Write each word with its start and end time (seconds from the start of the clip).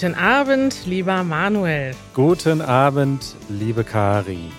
Guten 0.00 0.14
Abend, 0.14 0.86
lieber 0.86 1.24
Manuel. 1.24 1.92
Guten 2.14 2.60
Abend, 2.60 3.34
liebe 3.48 3.82
Kari. 3.82 4.52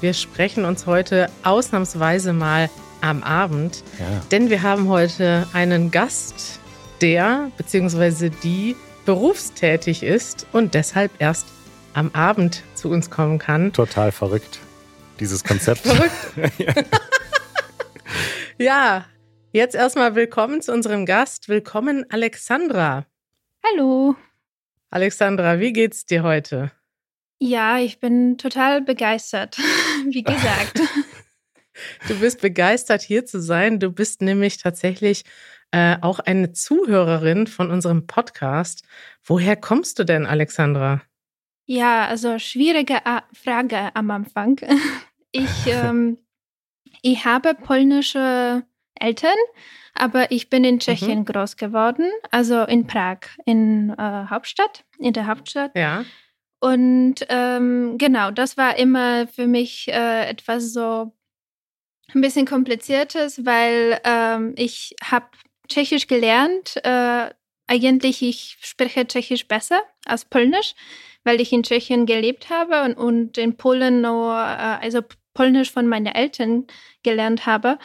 Wir 0.00 0.14
sprechen 0.14 0.64
uns 0.64 0.86
heute 0.86 1.28
ausnahmsweise 1.42 2.32
mal 2.32 2.70
am 3.02 3.22
Abend, 3.22 3.84
Ja. 3.98 4.06
denn 4.30 4.48
wir 4.48 4.62
haben 4.62 4.88
heute 4.88 5.46
einen 5.52 5.90
Gast, 5.90 6.60
der 7.02 7.50
bzw. 7.58 8.30
die 8.42 8.74
berufstätig 9.04 10.02
ist 10.02 10.46
und 10.50 10.72
deshalb 10.72 11.10
erst 11.18 11.46
am 11.92 12.10
Abend 12.14 12.62
zu 12.72 12.88
uns 12.88 13.10
kommen 13.10 13.38
kann. 13.38 13.74
Total 13.74 14.12
verrückt, 14.12 14.60
dieses 15.20 15.44
Konzept. 15.44 15.80
Verrückt. 15.80 16.10
Ja, 18.58 19.04
jetzt 19.52 19.74
erstmal 19.74 20.14
willkommen 20.14 20.62
zu 20.62 20.72
unserem 20.72 21.04
Gast. 21.04 21.50
Willkommen, 21.50 22.06
Alexandra. 22.08 23.04
Hallo. 23.72 24.14
Alexandra, 24.90 25.58
wie 25.58 25.72
geht's 25.72 26.06
dir 26.06 26.22
heute? 26.22 26.70
Ja, 27.40 27.78
ich 27.78 28.00
bin 28.00 28.38
total 28.38 28.82
begeistert, 28.82 29.58
wie 30.06 30.22
gesagt. 30.22 30.80
Du 32.08 32.18
bist 32.20 32.40
begeistert, 32.40 33.02
hier 33.02 33.26
zu 33.26 33.40
sein. 33.40 33.80
Du 33.80 33.90
bist 33.90 34.22
nämlich 34.22 34.58
tatsächlich 34.58 35.24
äh, 35.72 35.96
auch 36.00 36.20
eine 36.20 36.52
Zuhörerin 36.52 37.46
von 37.46 37.70
unserem 37.70 38.06
Podcast. 38.06 38.84
Woher 39.24 39.56
kommst 39.56 39.98
du 39.98 40.04
denn, 40.04 40.26
Alexandra? 40.26 41.02
Ja, 41.66 42.06
also 42.06 42.38
schwierige 42.38 43.04
A 43.04 43.24
Frage 43.32 43.94
am 43.94 44.10
Anfang. 44.10 44.60
Ich, 45.32 45.66
ähm, 45.66 46.16
ich 47.02 47.26
habe 47.26 47.52
polnische 47.54 48.64
Eltern, 49.00 49.36
aber 49.94 50.30
ich 50.30 50.50
bin 50.50 50.64
in 50.64 50.78
Tschechien 50.78 51.24
groß 51.24 51.56
geworden, 51.56 52.10
also 52.30 52.62
in 52.64 52.86
Prag, 52.86 53.18
in 53.44 53.90
äh, 53.90 54.26
Hauptstadt, 54.30 54.84
in 54.98 55.12
der 55.12 55.26
Hauptstadt. 55.26 55.72
Ja. 55.74 56.04
Und 56.60 57.16
ähm, 57.28 57.96
genau, 57.98 58.30
das 58.30 58.56
war 58.56 58.76
immer 58.76 59.26
für 59.28 59.46
mich 59.46 59.88
äh, 59.88 60.28
etwas 60.28 60.72
so 60.72 61.12
ein 62.14 62.20
bisschen 62.20 62.46
kompliziertes, 62.46 63.44
weil 63.44 64.00
ähm, 64.04 64.54
ich 64.56 64.94
habe 65.02 65.26
Tschechisch 65.68 66.06
gelernt. 66.06 66.76
Äh, 66.84 67.30
eigentlich 67.66 68.22
ich 68.22 68.58
spreche 68.60 69.06
Tschechisch 69.06 69.48
besser 69.48 69.82
als 70.04 70.24
Polnisch, 70.24 70.74
weil 71.24 71.40
ich 71.40 71.52
in 71.52 71.62
Tschechien 71.62 72.06
gelebt 72.06 72.48
habe 72.48 72.82
und, 72.84 72.94
und 72.94 73.38
in 73.38 73.56
Polen 73.56 74.00
nur, 74.00 74.32
äh, 74.32 74.78
also 74.82 75.00
Polnisch 75.34 75.70
von 75.70 75.86
meinen 75.86 76.06
Eltern 76.06 76.66
gelernt 77.02 77.46
habe. 77.46 77.78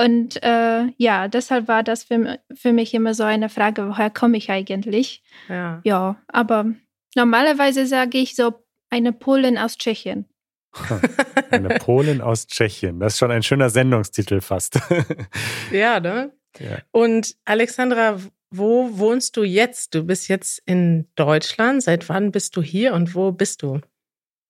Und 0.00 0.42
äh, 0.42 0.86
ja, 0.96 1.28
deshalb 1.28 1.68
war 1.68 1.82
das 1.82 2.04
für, 2.04 2.38
für 2.54 2.72
mich 2.72 2.94
immer 2.94 3.12
so 3.12 3.22
eine 3.22 3.50
Frage, 3.50 3.86
woher 3.86 4.08
komme 4.08 4.38
ich 4.38 4.50
eigentlich? 4.50 5.22
Ja. 5.48 5.82
Ja, 5.84 6.22
aber 6.28 6.72
normalerweise 7.14 7.86
sage 7.86 8.16
ich 8.16 8.34
so 8.34 8.64
eine 8.88 9.12
Polin 9.12 9.58
aus 9.58 9.76
Tschechien. 9.76 10.24
Eine 11.50 11.80
Polin 11.80 12.20
aus 12.20 12.46
Tschechien. 12.46 13.00
Das 13.00 13.14
ist 13.14 13.18
schon 13.18 13.32
ein 13.32 13.42
schöner 13.42 13.70
Sendungstitel 13.70 14.40
fast. 14.40 14.78
Ja, 15.72 15.98
ne? 15.98 16.32
Ja. 16.58 16.78
Und 16.92 17.36
Alexandra, 17.44 18.20
wo 18.50 18.98
wohnst 18.98 19.36
du 19.36 19.42
jetzt? 19.42 19.94
Du 19.96 20.04
bist 20.04 20.28
jetzt 20.28 20.62
in 20.66 21.08
Deutschland. 21.16 21.82
Seit 21.82 22.08
wann 22.08 22.30
bist 22.30 22.56
du 22.56 22.62
hier 22.62 22.94
und 22.94 23.16
wo 23.16 23.32
bist 23.32 23.62
du? 23.62 23.80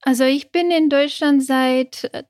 Also 0.02 0.24
ich 0.24 0.52
bin 0.52 0.70
in 0.70 0.90
Deutschland 0.90 1.42
seit 1.42 2.04
äh, 2.12 2.24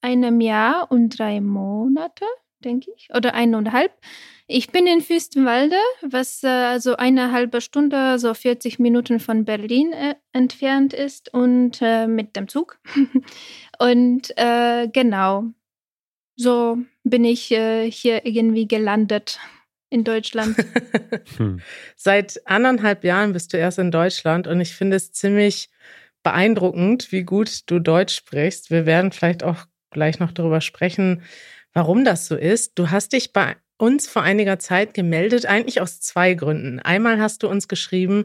einem 0.00 0.40
Jahr 0.40 0.90
und 0.90 1.18
drei 1.18 1.40
Monate, 1.40 2.24
denke 2.64 2.90
ich, 2.96 3.08
oder 3.14 3.34
eineinhalb. 3.34 3.92
Ich 4.46 4.72
bin 4.72 4.86
in 4.86 5.00
Fürstenwalde, 5.00 5.76
was 6.02 6.42
äh, 6.42 6.78
so 6.80 6.96
eine 6.96 7.30
halbe 7.30 7.60
Stunde, 7.60 8.18
so 8.18 8.34
40 8.34 8.80
Minuten 8.80 9.20
von 9.20 9.44
Berlin 9.44 9.92
äh, 9.92 10.16
entfernt 10.32 10.92
ist 10.92 11.32
und 11.32 11.78
äh, 11.80 12.08
mit 12.08 12.34
dem 12.34 12.48
Zug. 12.48 12.80
und 13.78 14.36
äh, 14.36 14.88
genau, 14.92 15.44
so 16.36 16.78
bin 17.04 17.24
ich 17.24 17.52
äh, 17.52 17.88
hier 17.90 18.26
irgendwie 18.26 18.66
gelandet 18.66 19.38
in 19.90 20.04
Deutschland. 20.04 20.56
Hm. 21.36 21.60
Seit 21.96 22.40
anderthalb 22.46 23.02
Jahren 23.02 23.32
bist 23.32 23.52
du 23.52 23.56
erst 23.56 23.78
in 23.78 23.90
Deutschland 23.90 24.46
und 24.46 24.60
ich 24.60 24.74
finde 24.74 24.96
es 24.96 25.12
ziemlich 25.12 25.68
beeindruckend, 26.22 27.10
wie 27.10 27.24
gut 27.24 27.62
du 27.66 27.78
Deutsch 27.80 28.14
sprichst. 28.14 28.70
Wir 28.70 28.86
werden 28.86 29.10
vielleicht 29.10 29.42
auch 29.42 29.66
gleich 29.90 30.18
noch 30.18 30.32
darüber 30.32 30.60
sprechen, 30.60 31.22
warum 31.72 32.04
das 32.04 32.26
so 32.26 32.36
ist. 32.36 32.78
Du 32.78 32.90
hast 32.90 33.12
dich 33.12 33.32
bei 33.32 33.56
uns 33.76 34.08
vor 34.08 34.22
einiger 34.22 34.58
Zeit 34.58 34.94
gemeldet, 34.94 35.46
eigentlich 35.46 35.80
aus 35.80 36.00
zwei 36.00 36.34
Gründen. 36.34 36.80
Einmal 36.80 37.20
hast 37.20 37.42
du 37.42 37.48
uns 37.48 37.68
geschrieben 37.68 38.24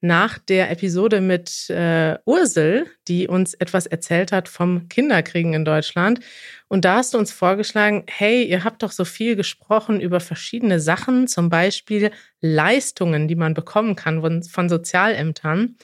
nach 0.00 0.38
der 0.38 0.70
Episode 0.70 1.20
mit 1.20 1.68
äh, 1.70 2.18
Ursel, 2.24 2.86
die 3.08 3.26
uns 3.26 3.54
etwas 3.54 3.86
erzählt 3.86 4.30
hat 4.30 4.48
vom 4.48 4.88
Kinderkriegen 4.88 5.54
in 5.54 5.64
Deutschland. 5.64 6.20
Und 6.68 6.84
da 6.84 6.96
hast 6.96 7.14
du 7.14 7.18
uns 7.18 7.32
vorgeschlagen, 7.32 8.04
hey, 8.08 8.44
ihr 8.44 8.62
habt 8.62 8.82
doch 8.82 8.92
so 8.92 9.04
viel 9.04 9.34
gesprochen 9.34 10.00
über 10.00 10.20
verschiedene 10.20 10.78
Sachen, 10.78 11.26
zum 11.26 11.48
Beispiel 11.48 12.12
Leistungen, 12.40 13.26
die 13.26 13.34
man 13.34 13.54
bekommen 13.54 13.96
kann 13.96 14.20
von, 14.20 14.42
von 14.44 14.68
Sozialämtern. 14.68 15.76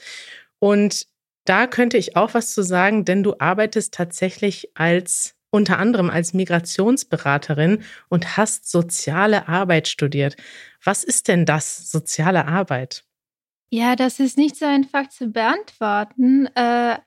Und 0.59 1.07
da 1.45 1.67
könnte 1.67 1.97
ich 1.97 2.15
auch 2.15 2.33
was 2.33 2.53
zu 2.53 2.63
sagen, 2.63 3.05
denn 3.05 3.23
du 3.23 3.35
arbeitest 3.39 3.93
tatsächlich 3.93 4.69
als 4.75 5.35
unter 5.51 5.79
anderem 5.79 6.09
als 6.09 6.33
Migrationsberaterin 6.33 7.83
und 8.09 8.35
hast 8.37 8.69
soziale 8.69 9.47
Arbeit 9.47 9.87
studiert. 9.87 10.35
Was 10.83 11.03
ist 11.03 11.27
denn 11.29 11.45
das, 11.45 11.89
soziale 11.89 12.45
Arbeit? 12.45 13.05
Ja, 13.69 13.95
das 13.95 14.19
ist 14.19 14.37
nicht 14.37 14.57
so 14.57 14.65
einfach 14.65 15.07
zu 15.09 15.27
beantworten. 15.27 16.47
Äh, 16.55 16.97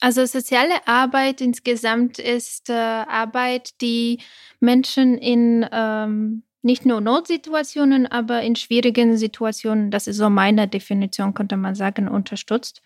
also 0.00 0.24
soziale 0.24 0.86
Arbeit 0.86 1.40
insgesamt 1.42 2.18
ist 2.18 2.70
äh, 2.70 2.72
Arbeit, 2.72 3.80
die 3.82 4.20
Menschen 4.60 5.18
in 5.18 5.66
ähm, 5.70 6.42
nicht 6.62 6.86
nur 6.86 7.00
Notsituationen, 7.00 8.06
aber 8.06 8.42
in 8.42 8.56
schwierigen 8.56 9.16
Situationen, 9.16 9.90
das 9.90 10.06
ist 10.06 10.16
so 10.16 10.30
meine 10.30 10.68
Definition, 10.68 11.34
könnte 11.34 11.56
man 11.56 11.74
sagen, 11.74 12.08
unterstützt. 12.08 12.82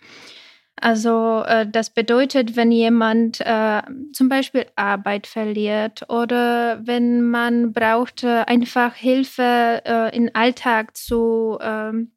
Also 0.81 1.43
äh, 1.47 1.67
das 1.67 1.91
bedeutet, 1.91 2.57
wenn 2.57 2.73
jemand 2.73 3.41
äh, 3.41 3.83
zum 4.13 4.29
Beispiel 4.29 4.67
Arbeit 4.77 5.27
verliert 5.27 6.09
oder 6.11 6.81
wenn 6.85 7.23
man 7.23 7.73
braucht 7.73 8.25
äh, 8.25 8.45
einfach 8.47 8.95
Hilfe 8.95 9.83
äh, 9.85 10.17
im 10.17 10.31
Alltag 10.35 10.97
zu 10.97 11.59
ähm, 11.61 12.13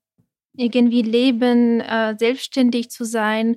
irgendwie 0.57 1.03
leben, 1.03 1.81
äh, 1.81 2.16
selbstständig 2.17 2.90
zu 2.90 3.06
sein. 3.06 3.56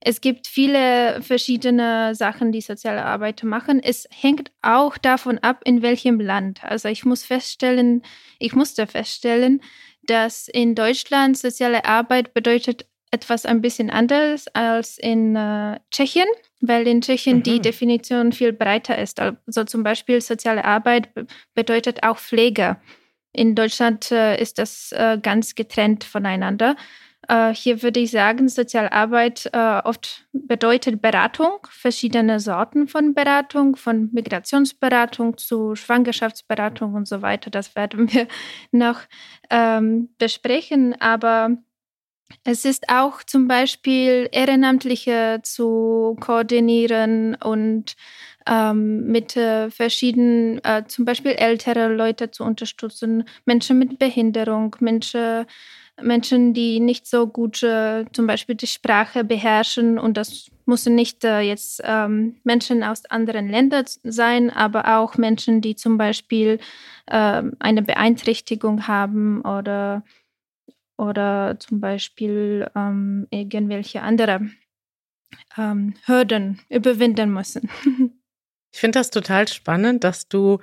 Es 0.00 0.22
gibt 0.22 0.46
viele 0.46 1.20
verschiedene 1.20 2.14
Sachen, 2.14 2.52
die 2.52 2.62
soziale 2.62 3.04
Arbeit 3.04 3.42
machen. 3.44 3.82
Es 3.82 4.08
hängt 4.10 4.50
auch 4.62 4.96
davon 4.96 5.38
ab, 5.38 5.60
in 5.66 5.82
welchem 5.82 6.18
Land. 6.18 6.64
Also 6.64 6.88
ich 6.88 7.04
muss 7.04 7.24
feststellen, 7.24 8.02
ich 8.38 8.54
musste 8.54 8.86
feststellen, 8.86 9.60
dass 10.02 10.48
in 10.48 10.74
Deutschland 10.74 11.36
soziale 11.36 11.84
Arbeit 11.84 12.32
bedeutet 12.32 12.86
etwas 13.10 13.44
ein 13.46 13.60
bisschen 13.60 13.90
anderes 13.90 14.46
als 14.54 14.98
in 14.98 15.34
äh, 15.36 15.80
Tschechien, 15.90 16.26
weil 16.60 16.86
in 16.86 17.00
Tschechien 17.00 17.38
Mhm. 17.38 17.42
die 17.42 17.60
Definition 17.60 18.32
viel 18.32 18.52
breiter 18.52 18.96
ist. 18.98 19.20
Also 19.20 19.64
zum 19.64 19.82
Beispiel 19.82 20.20
soziale 20.20 20.64
Arbeit 20.64 21.12
be- 21.14 21.26
bedeutet 21.54 22.02
auch 22.04 22.18
Pflege. 22.18 22.76
In 23.32 23.54
Deutschland 23.54 24.10
äh, 24.12 24.40
ist 24.40 24.58
das 24.58 24.92
äh, 24.92 25.18
ganz 25.22 25.54
getrennt 25.54 26.04
voneinander. 26.04 26.76
Äh, 27.28 27.54
hier 27.54 27.82
würde 27.82 28.00
ich 28.00 28.10
sagen, 28.10 28.48
Sozialarbeit 28.48 29.50
äh, 29.52 29.80
oft 29.84 30.26
bedeutet 30.32 31.00
Beratung, 31.02 31.58
verschiedene 31.70 32.40
Sorten 32.40 32.88
von 32.88 33.14
Beratung, 33.14 33.76
von 33.76 34.08
Migrationsberatung 34.12 35.36
zu 35.36 35.74
Schwangerschaftsberatung 35.76 36.94
und 36.94 37.06
so 37.06 37.22
weiter. 37.22 37.50
Das 37.50 37.76
werden 37.76 38.12
wir 38.12 38.26
noch 38.72 39.00
ähm, 39.50 40.10
besprechen. 40.18 41.00
Aber 41.00 41.56
es 42.44 42.64
ist 42.64 42.88
auch 42.88 43.22
zum 43.22 43.48
Beispiel 43.48 44.28
Ehrenamtliche 44.32 45.40
zu 45.42 46.16
koordinieren 46.20 47.34
und 47.34 47.96
ähm, 48.46 49.06
mit 49.06 49.36
äh, 49.36 49.70
verschiedenen, 49.70 50.62
äh, 50.64 50.84
zum 50.86 51.04
Beispiel 51.04 51.32
ältere 51.32 51.88
Leute 51.94 52.30
zu 52.30 52.44
unterstützen, 52.44 53.24
Menschen 53.44 53.78
mit 53.78 53.98
Behinderung, 53.98 54.74
Menschen, 54.80 55.46
Menschen, 56.00 56.54
die 56.54 56.80
nicht 56.80 57.06
so 57.06 57.26
gut 57.26 57.62
äh, 57.62 58.06
zum 58.12 58.26
Beispiel 58.26 58.54
die 58.54 58.66
Sprache 58.66 59.22
beherrschen. 59.22 59.98
Und 59.98 60.16
das 60.16 60.50
müssen 60.64 60.94
nicht 60.94 61.24
äh, 61.24 61.40
jetzt 61.40 61.82
ähm, 61.84 62.36
Menschen 62.44 62.82
aus 62.82 63.04
anderen 63.06 63.48
Ländern 63.48 63.84
sein, 64.02 64.50
aber 64.50 64.98
auch 64.98 65.18
Menschen, 65.18 65.60
die 65.60 65.76
zum 65.76 65.98
Beispiel 65.98 66.58
äh, 67.06 67.42
eine 67.58 67.82
Beeinträchtigung 67.82 68.86
haben 68.86 69.42
oder 69.42 70.02
oder 71.00 71.56
zum 71.58 71.80
Beispiel 71.80 72.70
ähm, 72.76 73.26
irgendwelche 73.30 74.02
andere 74.02 74.42
ähm, 75.56 75.94
Hürden 76.04 76.60
überwinden 76.68 77.32
müssen. 77.32 77.68
Ich 78.72 78.78
finde 78.78 79.00
das 79.00 79.10
total 79.10 79.48
spannend, 79.48 80.04
dass 80.04 80.28
du 80.28 80.60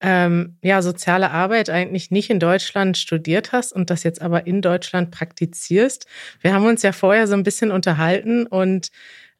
ähm, 0.00 0.56
ja 0.62 0.82
soziale 0.82 1.32
Arbeit 1.32 1.68
eigentlich 1.68 2.12
nicht 2.12 2.30
in 2.30 2.38
Deutschland 2.38 2.96
studiert 2.96 3.50
hast 3.50 3.72
und 3.72 3.90
das 3.90 4.04
jetzt 4.04 4.22
aber 4.22 4.46
in 4.46 4.62
Deutschland 4.62 5.10
praktizierst. 5.10 6.06
Wir 6.40 6.54
haben 6.54 6.64
uns 6.64 6.82
ja 6.82 6.92
vorher 6.92 7.26
so 7.26 7.34
ein 7.34 7.42
bisschen 7.42 7.72
unterhalten 7.72 8.46
und 8.46 8.92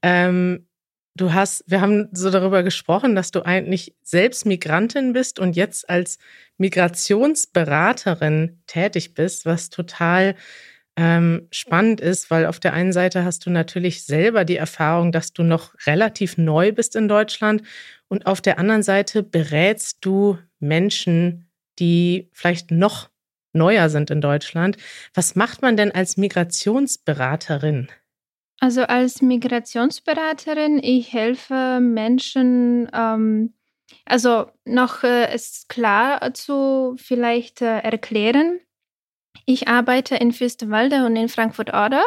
ähm, 0.03 0.67
du 1.17 1.33
hast, 1.33 1.65
wir 1.67 1.81
haben 1.81 2.09
so 2.13 2.31
darüber 2.31 2.63
gesprochen, 2.63 3.15
dass 3.15 3.31
du 3.31 3.45
eigentlich 3.45 3.95
selbst 4.03 4.47
Migrantin 4.47 5.13
bist 5.13 5.39
und 5.39 5.57
jetzt 5.57 5.89
als 5.89 6.19
Migrationsberaterin 6.59 8.63
tätig 8.67 9.15
bist, 9.15 9.47
was 9.47 9.71
total 9.71 10.37
ähm, 10.97 11.49
spannend 11.51 12.01
ist, 12.01 12.31
weil 12.31 12.47
auf 12.47 12.61
der 12.61 12.73
einen 12.73 12.93
Seite 12.93 13.25
hast 13.25 13.47
du 13.47 13.51
natürlich 13.51 14.05
selber 14.05 14.45
die 14.45 14.57
Erfahrung, 14.57 15.13
dass 15.13 15.33
du 15.33 15.43
noch 15.43 15.75
relativ 15.87 16.37
neu 16.37 16.73
bist 16.73 16.97
in 16.97 17.09
Deutschland 17.09 17.63
und 18.09 18.27
auf 18.27 18.41
der 18.41 18.59
anderen 18.59 18.83
Seite 18.83 19.23
berätst 19.23 19.99
du 20.01 20.39
Menschen, 20.59 21.49
die 21.79 22.29
vielleicht 22.33 22.71
noch 22.71 23.09
neuer 23.53 23.89
sind 23.89 24.11
in 24.11 24.21
Deutschland. 24.21 24.77
Was 25.15 25.35
macht 25.35 25.63
man 25.63 25.77
denn 25.77 25.93
als 25.93 26.17
Migrationsberaterin? 26.17 27.89
Also 28.61 28.83
als 28.83 29.23
Migrationsberaterin, 29.23 30.81
ich 30.83 31.15
helfe 31.15 31.81
Menschen, 31.81 32.91
ähm, 32.93 33.55
also 34.05 34.51
noch 34.67 35.03
äh, 35.03 35.35
ist 35.35 35.71
klar 35.71 36.35
zu 36.35 36.95
vielleicht 36.99 37.63
äh, 37.63 37.79
erklären. 37.79 38.61
Ich 39.47 39.69
arbeite 39.69 40.17
in 40.17 40.33
Fürstenwalde 40.33 41.07
und 41.07 41.17
in 41.17 41.31
Frankfurt-Oder. 41.31 42.05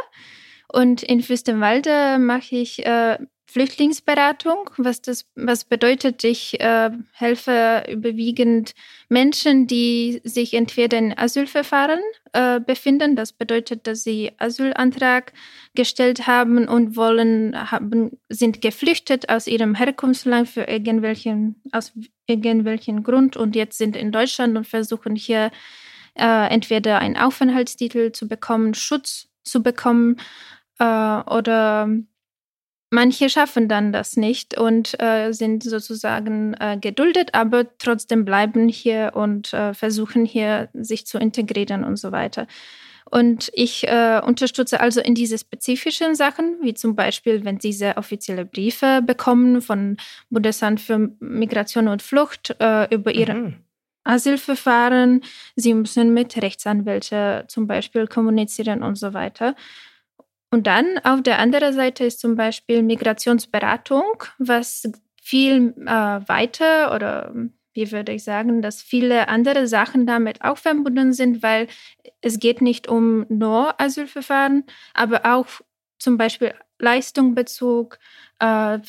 Und 0.71 1.01
in 1.01 1.21
Fürstenwalde 1.23 2.19
mache 2.19 2.55
ich 2.55 2.85
äh, 2.85 3.17
Flüchtlingsberatung, 3.53 4.71
was 4.77 5.03
das 5.03 5.25
was 5.35 5.65
bedeutet, 5.65 6.23
ich 6.23 6.59
äh, 6.59 6.89
helfe 7.11 7.83
überwiegend 7.87 8.73
Menschen, 9.09 9.67
die 9.67 10.21
sich 10.23 10.55
entweder 10.55 10.97
in 10.97 11.15
Asylverfahren 11.15 11.99
äh, 12.31 12.59
befinden. 12.59 13.15
Das 13.15 13.31
bedeutet, 13.31 13.85
dass 13.85 14.03
sie 14.03 14.31
Asylantrag 14.39 15.33
gestellt 15.75 16.25
haben 16.25 16.67
und 16.67 16.95
wollen 16.95 17.69
haben 17.69 18.17
sind 18.27 18.59
geflüchtet 18.59 19.29
aus 19.29 19.45
ihrem 19.45 19.75
Herkunftsland 19.75 20.49
für 20.49 20.63
irgendwelchen 20.63 21.61
aus 21.71 21.93
irgendwelchen 22.25 23.03
Grund 23.03 23.37
und 23.37 23.55
jetzt 23.55 23.77
sind 23.77 23.95
in 23.95 24.11
Deutschland 24.11 24.57
und 24.57 24.65
versuchen 24.65 25.15
hier 25.15 25.51
äh, 26.15 26.47
entweder 26.49 26.97
einen 26.97 27.17
Aufenthaltstitel 27.17 28.13
zu 28.13 28.27
bekommen, 28.27 28.73
Schutz 28.73 29.27
zu 29.43 29.61
bekommen 29.61 30.17
äh, 30.79 30.85
oder 30.85 31.87
Manche 32.93 33.27
schaffen 33.27 33.67
dann 33.67 33.91
das 33.91 34.17
nicht 34.17 34.55
und 34.55 35.01
äh, 35.01 35.31
sind 35.31 35.63
sozusagen 35.63 36.53
äh, 36.59 36.77
geduldet, 36.79 37.33
aber 37.33 37.65
trotzdem 37.79 38.23
bleiben 38.23 38.69
hier 38.69 39.13
und 39.15 39.51
äh, 39.51 39.73
versuchen 39.73 40.25
hier 40.25 40.69
sich 40.73 41.07
zu 41.07 41.17
integrieren 41.17 41.83
und 41.83 41.95
so 41.95 42.11
weiter. 42.11 42.45
Und 43.09 43.49
ich 43.55 43.87
äh, 43.87 44.21
unterstütze 44.23 44.79
also 44.79 45.01
in 45.01 45.15
diese 45.15 45.39
spezifischen 45.39 46.13
Sachen, 46.13 46.59
wie 46.61 46.75
zum 46.75 46.95
Beispiel, 46.95 47.43
wenn 47.43 47.59
Sie 47.59 47.73
sehr 47.73 47.97
offizielle 47.97 48.45
Briefe 48.45 49.01
bekommen 49.03 49.63
von 49.63 49.97
Bundesamt 50.29 50.79
für 50.79 51.09
Migration 51.19 51.87
und 51.87 52.03
Flucht 52.03 52.55
äh, 52.59 52.93
über 52.93 53.15
ihre 53.15 53.33
mhm. 53.33 53.55
Asylverfahren. 54.03 55.23
Sie 55.55 55.73
müssen 55.73 56.13
mit 56.13 56.39
Rechtsanwälten 56.39 57.49
zum 57.49 57.65
Beispiel 57.65 58.05
kommunizieren 58.05 58.83
und 58.83 58.99
so 58.99 59.15
weiter. 59.15 59.55
Und 60.53 60.67
dann 60.67 60.99
auf 61.03 61.23
der 61.23 61.39
anderen 61.39 61.73
Seite 61.73 62.05
ist 62.05 62.19
zum 62.19 62.35
Beispiel 62.35 62.83
Migrationsberatung, 62.83 64.23
was 64.37 64.87
viel 65.19 65.73
äh, 65.83 65.89
weiter 65.89 66.93
oder 66.93 67.33
wie 67.73 67.91
würde 67.91 68.11
ich 68.11 68.23
sagen, 68.23 68.61
dass 68.61 68.83
viele 68.83 69.29
andere 69.29 69.65
Sachen 69.65 70.05
damit 70.05 70.43
auch 70.43 70.59
verbunden 70.59 71.11
sind, 71.11 71.41
weil 71.41 71.65
es 72.21 72.39
geht 72.39 72.61
nicht 72.61 72.87
um 72.87 73.25
nur 73.29 73.81
Asylverfahren, 73.81 74.65
aber 74.93 75.25
auch 75.25 75.47
zum 75.97 76.19
Beispiel 76.19 76.53
Leistungsbezug, 76.79 77.99
äh, 78.39 78.79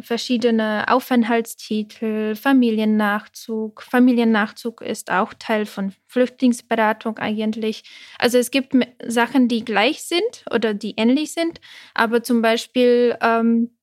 verschiedene 0.00 0.86
Aufenthaltstitel, 0.88 2.34
Familiennachzug. 2.34 3.82
Familiennachzug 3.82 4.80
ist 4.80 5.10
auch 5.10 5.34
Teil 5.34 5.66
von 5.66 5.92
Flüchtlingsberatung 6.06 7.18
eigentlich. 7.18 7.84
Also 8.18 8.38
es 8.38 8.50
gibt 8.50 8.74
Sachen, 9.06 9.48
die 9.48 9.64
gleich 9.64 10.02
sind 10.04 10.44
oder 10.50 10.72
die 10.74 10.94
ähnlich 10.96 11.32
sind, 11.32 11.60
aber 11.94 12.22
zum 12.22 12.42
Beispiel 12.42 13.16
ähm, 13.20 13.76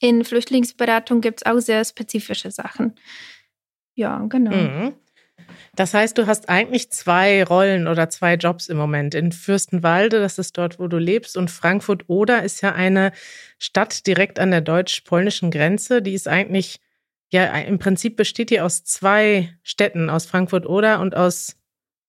in 0.00 0.24
Flüchtlingsberatung 0.24 1.20
gibt 1.20 1.42
es 1.42 1.46
auch 1.46 1.58
sehr 1.58 1.84
spezifische 1.84 2.50
Sachen. 2.50 2.94
Ja, 3.94 4.24
genau. 4.28 4.54
Mhm. 4.54 4.94
Das 5.74 5.94
heißt, 5.94 6.18
du 6.18 6.26
hast 6.26 6.48
eigentlich 6.48 6.90
zwei 6.90 7.44
Rollen 7.44 7.88
oder 7.88 8.08
zwei 8.08 8.34
Jobs 8.34 8.68
im 8.68 8.76
Moment. 8.76 9.14
In 9.14 9.32
Fürstenwalde, 9.32 10.20
das 10.20 10.38
ist 10.38 10.56
dort, 10.58 10.78
wo 10.78 10.88
du 10.88 10.98
lebst, 10.98 11.36
und 11.36 11.50
Frankfurt-Oder 11.50 12.42
ist 12.42 12.60
ja 12.60 12.74
eine 12.74 13.12
Stadt 13.58 14.06
direkt 14.06 14.38
an 14.38 14.50
der 14.50 14.60
deutsch-polnischen 14.60 15.50
Grenze. 15.50 16.02
Die 16.02 16.14
ist 16.14 16.28
eigentlich, 16.28 16.80
ja, 17.30 17.46
im 17.58 17.78
Prinzip 17.78 18.16
besteht 18.16 18.50
die 18.50 18.60
aus 18.60 18.84
zwei 18.84 19.52
Städten, 19.62 20.10
aus 20.10 20.26
Frankfurt-Oder 20.26 21.00
und 21.00 21.16
aus, 21.16 21.56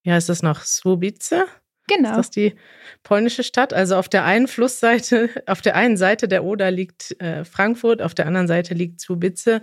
wie 0.03 0.11
heißt 0.11 0.29
das 0.29 0.41
noch, 0.41 0.63
Swobice? 0.63 1.45
Genau. 1.89 2.11
Ist 2.11 2.17
das 2.17 2.29
die 2.31 2.55
polnische 3.03 3.43
Stadt? 3.43 3.73
Also 3.73 3.95
auf 3.95 4.07
der 4.07 4.23
einen 4.23 4.47
Flussseite, 4.47 5.29
auf 5.47 5.61
der 5.61 5.75
einen 5.75 5.97
Seite 5.97 6.27
der 6.27 6.43
Oder 6.43 6.71
liegt 6.71 7.19
äh, 7.19 7.43
Frankfurt, 7.43 8.01
auf 8.01 8.13
der 8.13 8.27
anderen 8.27 8.47
Seite 8.47 8.73
liegt 8.73 9.01
Swobice. 9.01 9.61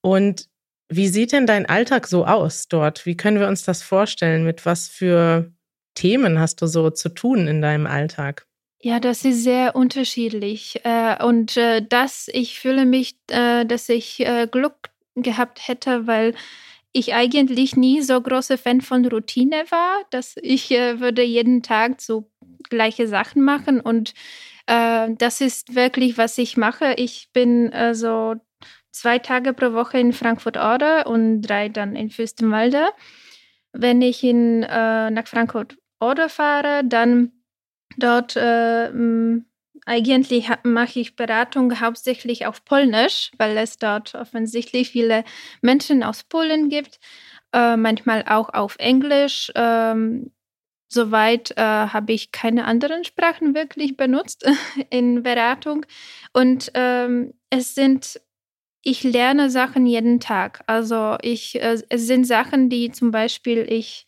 Und 0.00 0.48
wie 0.90 1.08
sieht 1.08 1.32
denn 1.32 1.46
dein 1.46 1.66
Alltag 1.66 2.08
so 2.08 2.26
aus 2.26 2.66
dort? 2.68 3.06
Wie 3.06 3.16
können 3.16 3.38
wir 3.38 3.46
uns 3.46 3.64
das 3.64 3.82
vorstellen? 3.82 4.44
Mit 4.44 4.66
was 4.66 4.88
für 4.88 5.52
Themen 5.94 6.40
hast 6.40 6.60
du 6.60 6.66
so 6.66 6.90
zu 6.90 7.08
tun 7.10 7.46
in 7.46 7.62
deinem 7.62 7.86
Alltag? 7.86 8.46
Ja, 8.82 8.98
das 8.98 9.24
ist 9.24 9.44
sehr 9.44 9.76
unterschiedlich. 9.76 10.80
Äh, 10.84 11.22
und 11.22 11.56
äh, 11.56 11.82
das, 11.86 12.28
ich 12.32 12.58
fühle 12.58 12.86
mich, 12.86 13.16
äh, 13.28 13.64
dass 13.64 13.88
ich 13.88 14.24
Glück 14.50 14.90
gehabt 15.14 15.68
hätte, 15.68 16.06
weil 16.06 16.34
ich 16.92 17.14
eigentlich 17.14 17.76
nie 17.76 18.02
so 18.02 18.20
große 18.20 18.58
Fan 18.58 18.80
von 18.80 19.06
Routine 19.06 19.64
war, 19.70 20.02
dass 20.10 20.34
ich 20.42 20.70
würde 20.70 21.22
jeden 21.22 21.62
Tag 21.62 22.00
so 22.00 22.28
gleiche 22.68 23.06
Sachen 23.06 23.42
machen 23.42 23.80
und 23.80 24.14
das 24.66 25.40
ist 25.40 25.74
wirklich, 25.74 26.16
was 26.16 26.38
ich 26.38 26.56
mache. 26.56 26.94
Ich 26.96 27.30
bin 27.32 27.72
so 27.92 28.36
zwei 28.92 29.18
Tage 29.18 29.52
pro 29.52 29.72
Woche 29.72 29.98
in 29.98 30.12
Frankfurt-Oder 30.12 31.06
und 31.06 31.42
drei 31.42 31.68
dann 31.68 31.96
in 31.96 32.10
Fürstenwalde. 32.10 32.88
Wenn 33.72 34.02
ich 34.02 34.24
in, 34.24 34.62
äh, 34.62 35.10
nach 35.10 35.26
Frankfurt-Oder 35.26 36.28
fahre, 36.28 36.82
dann 36.84 37.32
dort 37.96 38.36
äh, 38.36 38.90
eigentlich 39.86 40.48
mache 40.64 41.00
ich 41.00 41.16
Beratung 41.16 41.80
hauptsächlich 41.80 42.46
auf 42.46 42.64
Polnisch, 42.64 43.30
weil 43.38 43.56
es 43.56 43.78
dort 43.78 44.14
offensichtlich 44.14 44.90
viele 44.90 45.24
Menschen 45.62 46.02
aus 46.02 46.24
Polen 46.24 46.68
gibt. 46.68 46.98
Äh, 47.52 47.76
manchmal 47.76 48.24
auch 48.28 48.50
auf 48.50 48.76
Englisch. 48.78 49.50
Ähm, 49.54 50.32
Soweit 50.92 51.52
äh, 51.52 51.62
habe 51.62 52.12
ich 52.12 52.32
keine 52.32 52.64
anderen 52.64 53.04
Sprachen 53.04 53.54
wirklich 53.54 53.96
benutzt 53.96 54.44
in 54.90 55.22
Beratung. 55.22 55.86
Und 56.32 56.72
ähm, 56.74 57.32
es 57.48 57.76
sind 57.76 58.20
ich 58.82 59.02
lerne 59.02 59.50
Sachen 59.50 59.86
jeden 59.86 60.20
Tag. 60.20 60.62
Also 60.66 61.16
ich, 61.22 61.60
äh, 61.60 61.78
es 61.88 62.06
sind 62.06 62.26
Sachen, 62.26 62.70
die 62.70 62.90
zum 62.92 63.10
Beispiel 63.10 63.66
ich 63.68 64.06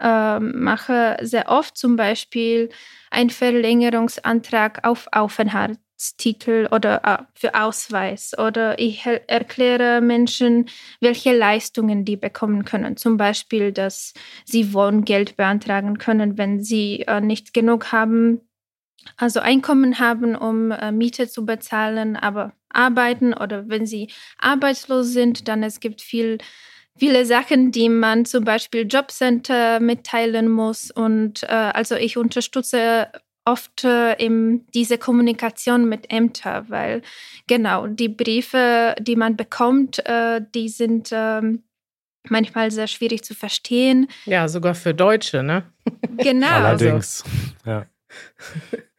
äh, 0.00 0.40
mache 0.40 1.16
sehr 1.22 1.48
oft, 1.48 1.76
zum 1.76 1.96
Beispiel 1.96 2.70
ein 3.10 3.30
Verlängerungsantrag 3.30 4.86
auf 4.86 5.08
Aufenthaltstitel 5.12 6.68
oder 6.70 7.04
äh, 7.04 7.22
für 7.34 7.54
Ausweis. 7.54 8.32
Oder 8.38 8.78
ich 8.78 9.04
erkläre 9.06 10.00
Menschen, 10.00 10.68
welche 11.00 11.36
Leistungen 11.36 12.04
die 12.04 12.16
bekommen 12.16 12.64
können. 12.64 12.96
Zum 12.96 13.16
Beispiel, 13.16 13.72
dass 13.72 14.14
sie 14.44 14.72
Wohngeld 14.72 15.36
beantragen 15.36 15.98
können, 15.98 16.38
wenn 16.38 16.62
sie 16.62 17.02
äh, 17.06 17.20
nicht 17.20 17.52
genug 17.54 17.92
haben 17.92 18.40
also 19.16 19.40
Einkommen 19.40 19.98
haben, 19.98 20.34
um 20.34 20.70
äh, 20.70 20.92
Miete 20.92 21.28
zu 21.28 21.44
bezahlen, 21.44 22.16
aber 22.16 22.52
arbeiten 22.68 23.34
oder 23.34 23.68
wenn 23.68 23.86
sie 23.86 24.10
arbeitslos 24.38 25.08
sind, 25.08 25.48
dann 25.48 25.62
es 25.62 25.80
gibt 25.80 26.00
viel, 26.00 26.38
viele 26.98 27.26
Sachen, 27.26 27.72
die 27.72 27.88
man 27.88 28.24
zum 28.24 28.44
Beispiel 28.44 28.86
Jobcenter 28.86 29.80
mitteilen 29.80 30.48
muss. 30.48 30.90
Und 30.90 31.42
äh, 31.44 31.46
also 31.46 31.96
ich 31.96 32.16
unterstütze 32.16 33.08
oft 33.44 33.84
äh, 33.84 34.18
eben 34.18 34.66
diese 34.72 34.98
Kommunikation 34.98 35.88
mit 35.88 36.12
Ämtern, 36.12 36.66
weil 36.68 37.02
genau 37.46 37.86
die 37.86 38.08
Briefe, 38.08 38.94
die 39.00 39.16
man 39.16 39.36
bekommt, 39.36 40.04
äh, 40.06 40.40
die 40.54 40.68
sind 40.68 41.10
ähm, 41.12 41.64
manchmal 42.28 42.70
sehr 42.70 42.86
schwierig 42.86 43.24
zu 43.24 43.34
verstehen. 43.34 44.08
Ja, 44.26 44.46
sogar 44.46 44.74
für 44.74 44.94
Deutsche, 44.94 45.42
ne? 45.42 45.64
Genau. 46.18 46.48
Allerdings, 46.48 47.24
ja. 47.64 47.86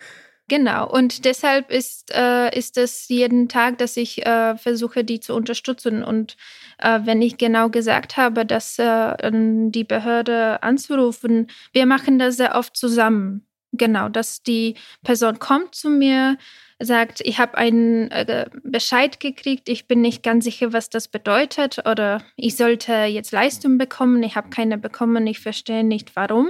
Genau, 0.52 0.86
und 0.86 1.24
deshalb 1.24 1.72
ist, 1.72 2.14
äh, 2.14 2.54
ist 2.54 2.78
es 2.78 3.08
jeden 3.08 3.48
Tag, 3.48 3.78
dass 3.78 3.96
ich 3.96 4.26
äh, 4.26 4.58
versuche, 4.58 5.06
die 5.06 5.22
zu 5.22 5.34
unterstützen. 5.34 6.04
Und 6.04 6.36
äh, 6.78 7.00
wenn 7.06 7.22
ich 7.22 7.38
genau 7.38 7.70
gesagt 7.70 8.18
habe, 8.18 8.46
dass 8.46 8.78
äh, 8.78 9.32
die 9.32 9.86
Behörde 9.86 10.62
anzurufen, 10.62 11.48
wir 11.72 11.86
machen 11.86 12.20
das 12.20 12.36
sehr 12.36 12.56
oft 12.56 12.76
zusammen. 12.76 13.48
Genau, 13.72 14.10
dass 14.10 14.44
die 14.44 14.76
Person 15.06 15.40
kommt 15.40 15.74
zu 15.74 15.90
mir, 15.90 16.38
sagt, 16.82 17.22
ich 17.24 17.40
habe 17.40 17.58
einen 17.58 18.12
äh, 18.12 18.50
Bescheid 18.66 19.22
gekriegt, 19.22 19.70
ich 19.70 19.88
bin 19.88 20.02
nicht 20.02 20.22
ganz 20.22 20.44
sicher, 20.44 20.74
was 20.74 20.90
das 20.90 21.08
bedeutet 21.08 21.78
oder 21.90 22.26
ich 22.36 22.58
sollte 22.58 22.92
jetzt 22.92 23.32
Leistung 23.32 23.78
bekommen, 23.78 24.22
ich 24.22 24.36
habe 24.36 24.50
keine 24.50 24.78
bekommen, 24.78 25.26
ich 25.28 25.40
verstehe 25.40 25.86
nicht 25.86 26.18
warum. 26.18 26.50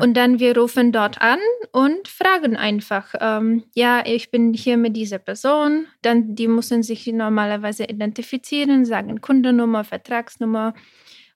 Und 0.00 0.14
dann 0.14 0.38
wir 0.38 0.56
rufen 0.56 0.92
dort 0.92 1.20
an 1.20 1.38
und 1.72 2.08
fragen 2.08 2.56
einfach, 2.56 3.14
ähm, 3.20 3.64
ja, 3.74 4.02
ich 4.06 4.30
bin 4.30 4.52
hier 4.54 4.76
mit 4.76 4.96
dieser 4.96 5.18
Person. 5.18 5.86
Dann 6.02 6.34
die 6.34 6.48
müssen 6.48 6.82
sich 6.82 7.06
normalerweise 7.06 7.84
identifizieren, 7.84 8.84
sagen 8.84 9.20
Kundennummer, 9.20 9.84
Vertragsnummer. 9.84 10.74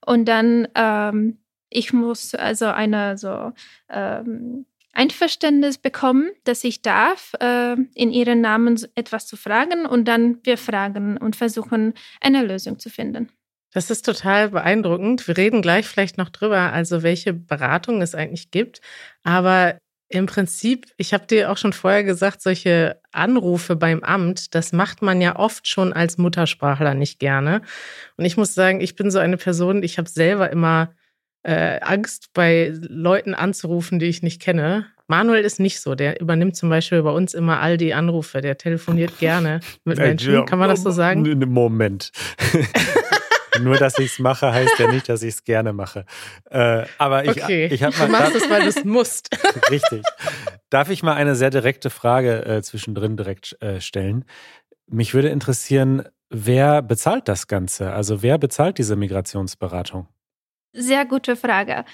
Und 0.05 0.27
dann 0.27 0.67
ähm, 0.75 1.37
ich 1.69 1.93
muss 1.93 2.35
also 2.35 2.65
eine 2.65 3.17
so 3.17 3.51
ähm, 3.89 4.65
Einverständnis 4.93 5.77
bekommen, 5.77 6.31
dass 6.43 6.63
ich 6.63 6.81
darf, 6.81 7.33
äh, 7.39 7.75
in 7.93 8.11
ihren 8.11 8.41
Namen 8.41 8.79
etwas 8.95 9.27
zu 9.27 9.37
fragen 9.37 9.85
und 9.85 10.07
dann 10.07 10.39
wir 10.43 10.57
fragen 10.57 11.17
und 11.17 11.35
versuchen, 11.35 11.93
eine 12.21 12.43
Lösung 12.43 12.79
zu 12.79 12.89
finden. 12.89 13.29
Das 13.71 13.91
ist 13.91 14.05
total 14.05 14.49
beeindruckend. 14.49 15.27
Wir 15.27 15.37
reden 15.37 15.61
gleich 15.61 15.87
vielleicht 15.87 16.17
noch 16.17 16.29
drüber, 16.29 16.73
also 16.73 17.03
welche 17.03 17.33
Beratung 17.33 18.01
es 18.01 18.15
eigentlich 18.15 18.51
gibt. 18.51 18.81
Aber 19.23 19.77
im 20.11 20.25
Prinzip, 20.25 20.87
ich 20.97 21.13
habe 21.13 21.27
dir 21.27 21.51
auch 21.51 21.57
schon 21.57 21.71
vorher 21.71 22.03
gesagt, 22.03 22.41
solche 22.41 22.99
Anrufe 23.11 23.75
beim 23.75 24.03
Amt, 24.03 24.55
das 24.55 24.71
macht 24.71 25.03
man 25.03 25.21
ja 25.21 25.35
oft 25.35 25.67
schon 25.67 25.93
als 25.93 26.17
Muttersprachler 26.17 26.95
nicht 26.95 27.19
gerne. 27.19 27.61
Und 28.17 28.25
ich 28.25 28.35
muss 28.35 28.55
sagen, 28.55 28.81
ich 28.81 28.95
bin 28.95 29.11
so 29.11 29.19
eine 29.19 29.37
Person, 29.37 29.83
ich 29.83 29.99
habe 29.99 30.09
selber 30.09 30.49
immer 30.49 30.95
äh, 31.43 31.79
Angst, 31.81 32.31
bei 32.33 32.73
Leuten 32.73 33.35
anzurufen, 33.35 33.99
die 33.99 34.07
ich 34.07 34.23
nicht 34.23 34.41
kenne. 34.41 34.87
Manuel 35.07 35.43
ist 35.43 35.59
nicht 35.59 35.79
so. 35.79 35.95
Der 35.95 36.19
übernimmt 36.19 36.55
zum 36.55 36.69
Beispiel 36.69 37.01
bei 37.03 37.11
uns 37.11 37.33
immer 37.35 37.59
all 37.59 37.77
die 37.77 37.93
Anrufe. 37.93 38.41
Der 38.41 38.57
telefoniert 38.57 39.17
gerne 39.19 39.59
mit 39.83 39.97
Menschen. 39.97 40.45
Kann 40.45 40.59
man 40.59 40.69
das 40.69 40.83
so 40.83 40.91
sagen? 40.91 41.21
Moment. 41.47 42.11
Nur, 43.61 43.77
dass 43.77 43.97
ich 43.99 44.13
es 44.13 44.19
mache, 44.19 44.51
heißt 44.51 44.79
ja 44.79 44.91
nicht, 44.91 45.09
dass 45.09 45.23
ich 45.23 45.35
es 45.35 45.43
gerne 45.43 45.73
mache. 45.73 46.05
Äh, 46.49 46.85
aber 46.97 47.25
ich, 47.25 47.43
okay. 47.43 47.67
ich 47.67 47.83
habe 47.83 47.95
mal. 47.97 48.05
Du 48.05 48.11
machst 48.11 48.35
es, 48.35 48.49
weil 48.49 48.61
du 48.63 48.67
es 48.67 48.83
musst. 48.83 49.29
Richtig. 49.69 50.03
Darf 50.69 50.89
ich 50.89 51.03
mal 51.03 51.15
eine 51.15 51.35
sehr 51.35 51.49
direkte 51.49 51.89
Frage 51.89 52.45
äh, 52.45 52.61
zwischendrin 52.61 53.17
direkt 53.17 53.61
äh, 53.61 53.81
stellen? 53.81 54.25
Mich 54.87 55.13
würde 55.13 55.29
interessieren, 55.29 56.03
wer 56.29 56.81
bezahlt 56.81 57.27
das 57.27 57.47
Ganze? 57.47 57.91
Also 57.91 58.21
wer 58.21 58.37
bezahlt 58.37 58.77
diese 58.77 58.95
Migrationsberatung? 58.95 60.07
Sehr 60.73 61.05
gute 61.05 61.35
Frage. 61.35 61.85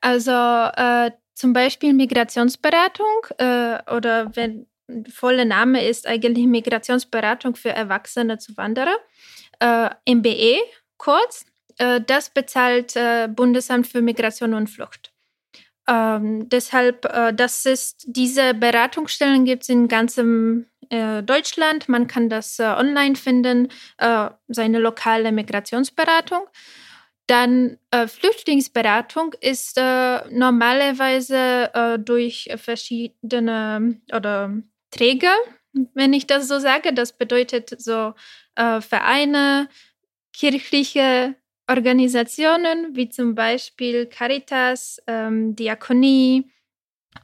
Also 0.00 0.30
äh, 0.30 1.10
zum 1.34 1.52
Beispiel 1.52 1.92
Migrationsberatung 1.94 3.26
äh, 3.38 3.78
oder 3.92 4.34
wenn 4.36 4.66
voller 5.10 5.44
Name 5.44 5.84
ist 5.84 6.06
eigentlich 6.06 6.46
Migrationsberatung 6.46 7.56
für 7.56 7.70
Erwachsene 7.70 8.38
Zuwanderer, 8.38 8.96
äh, 9.60 9.90
MBE 10.06 10.58
kurz, 10.96 11.44
äh, 11.78 12.00
das 12.00 12.30
bezahlt 12.30 12.96
äh, 12.96 13.28
Bundesamt 13.28 13.86
für 13.86 14.02
Migration 14.02 14.54
und 14.54 14.68
Flucht. 14.68 15.12
Ähm, 15.86 16.48
deshalb, 16.48 17.04
äh, 17.04 17.34
das 17.34 17.66
ist, 17.66 18.04
diese 18.06 18.54
Beratungsstellen 18.54 19.44
gibt 19.44 19.64
es 19.64 19.68
in 19.68 19.88
ganzem 19.88 20.66
äh, 20.90 21.22
Deutschland. 21.22 21.88
Man 21.88 22.06
kann 22.06 22.28
das 22.28 22.58
äh, 22.58 22.64
online 22.64 23.16
finden, 23.16 23.68
äh, 23.98 24.30
seine 24.48 24.78
lokale 24.78 25.32
Migrationsberatung. 25.32 26.42
Dann 27.26 27.78
Flüchtlingsberatung 27.90 29.32
ist 29.40 29.78
normalerweise 29.78 31.98
durch 32.04 32.50
verschiedene 32.56 33.98
oder 34.14 34.52
Träger, 34.90 35.34
wenn 35.94 36.12
ich 36.12 36.26
das 36.26 36.48
so 36.48 36.58
sage. 36.58 36.92
Das 36.92 37.16
bedeutet 37.16 37.80
so 37.80 38.12
Vereine, 38.54 39.70
kirchliche 40.34 41.36
Organisationen 41.68 42.94
wie 42.94 43.08
zum 43.08 43.34
Beispiel 43.34 44.06
Caritas, 44.06 45.00
ähm, 45.06 45.56
Diakonie 45.56 46.50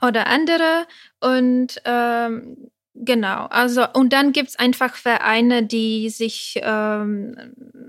oder 0.00 0.26
andere. 0.28 0.86
Und 1.20 1.80
ähm, 1.84 2.70
genau, 2.94 3.46
also 3.46 3.84
und 3.92 4.12
dann 4.12 4.32
gibt 4.32 4.50
es 4.50 4.58
einfach 4.58 4.94
Vereine, 4.94 5.64
die 5.64 6.08
sich 6.08 6.58
ähm, 6.62 7.36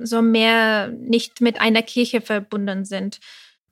so 0.02 0.22
mehr 0.22 0.90
nicht 0.90 1.40
mit 1.40 1.62
einer 1.62 1.84
Kirche 1.84 2.20
verbunden 2.20 2.84
sind. 2.84 3.20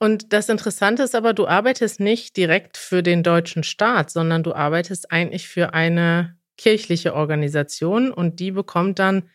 Und 0.01 0.31
das 0.31 0.47
Interessante 0.47 1.03
ist 1.03 1.15
aber, 1.15 1.33
du 1.33 1.45
arbeitest 1.45 1.99
nicht 1.99 2.37
direkt 2.37 2.77
für 2.77 3.03
den 3.03 3.21
deutschen 3.21 3.63
Staat, 3.63 4.11
sondern 4.11 4.43
du 4.43 4.53
arbeitest 4.53 5.11
eigentlich 5.11 5.49
für 5.49 5.73
eine 5.73 6.37
kirchliche 6.57 7.13
Organisation 7.13 8.11
und 8.11 8.39
die 8.39 8.51
bekommt 8.51 8.99
dann 8.99 9.29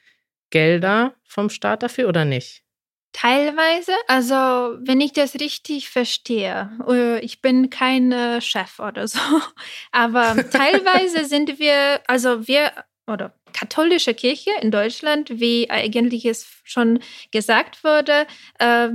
Gelder 0.51 1.15
vom 1.25 1.51
Staat 1.51 1.83
dafür 1.83 2.09
oder 2.09 2.25
nicht? 2.25 2.65
Teilweise, 3.15 3.93
also 4.09 4.35
wenn 4.81 5.01
ich 5.01 5.13
das 5.13 5.39
richtig 5.39 5.89
verstehe, 5.89 6.69
äh, 6.89 7.21
ich 7.21 7.41
bin 7.41 7.71
kein 7.71 8.11
äh, 8.11 8.41
Chef 8.41 8.81
oder 8.81 9.07
so, 9.07 9.21
aber 9.93 10.35
teilweise 10.51 11.25
sind 11.25 11.61
wir, 11.61 12.01
also 12.09 12.49
wir 12.49 12.73
oder 13.07 13.33
katholische 13.53 14.15
Kirche 14.15 14.51
in 14.61 14.73
Deutschland, 14.73 15.31
wie 15.39 15.71
eigentlich 15.71 16.25
es 16.25 16.61
schon 16.65 16.99
gesagt 17.31 17.85
wurde, 17.85 18.27
äh, 18.59 18.89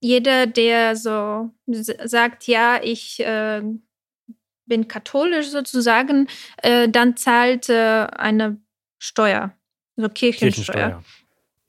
jeder, 0.00 0.46
der 0.46 0.94
so 0.94 1.50
sagt, 1.66 2.46
ja, 2.48 2.78
ich 2.82 3.20
äh, 3.20 3.62
bin 4.66 4.86
katholisch 4.86 5.46
sozusagen, 5.46 6.28
äh, 6.58 6.90
dann 6.90 7.16
zahlt 7.16 7.70
eine 7.70 8.60
Steuer 8.98 9.56
so 9.96 10.08
Kirchensteuer. 10.08 10.74
Kirchensteuer. 10.74 11.04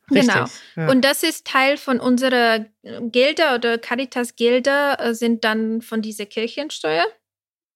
Genau. 0.10 0.46
Ja. 0.76 0.92
Und 0.92 1.06
das 1.06 1.24
ist 1.24 1.48
Teil 1.48 1.78
von 1.78 2.00
unserer 2.00 2.66
Gelder 2.84 3.56
oder 3.56 3.78
Caritas-Gelder 3.78 5.00
äh, 5.00 5.14
sind 5.14 5.44
dann 5.44 5.82
von 5.82 6.02
dieser 6.02 6.26
Kirchensteuer. 6.26 7.06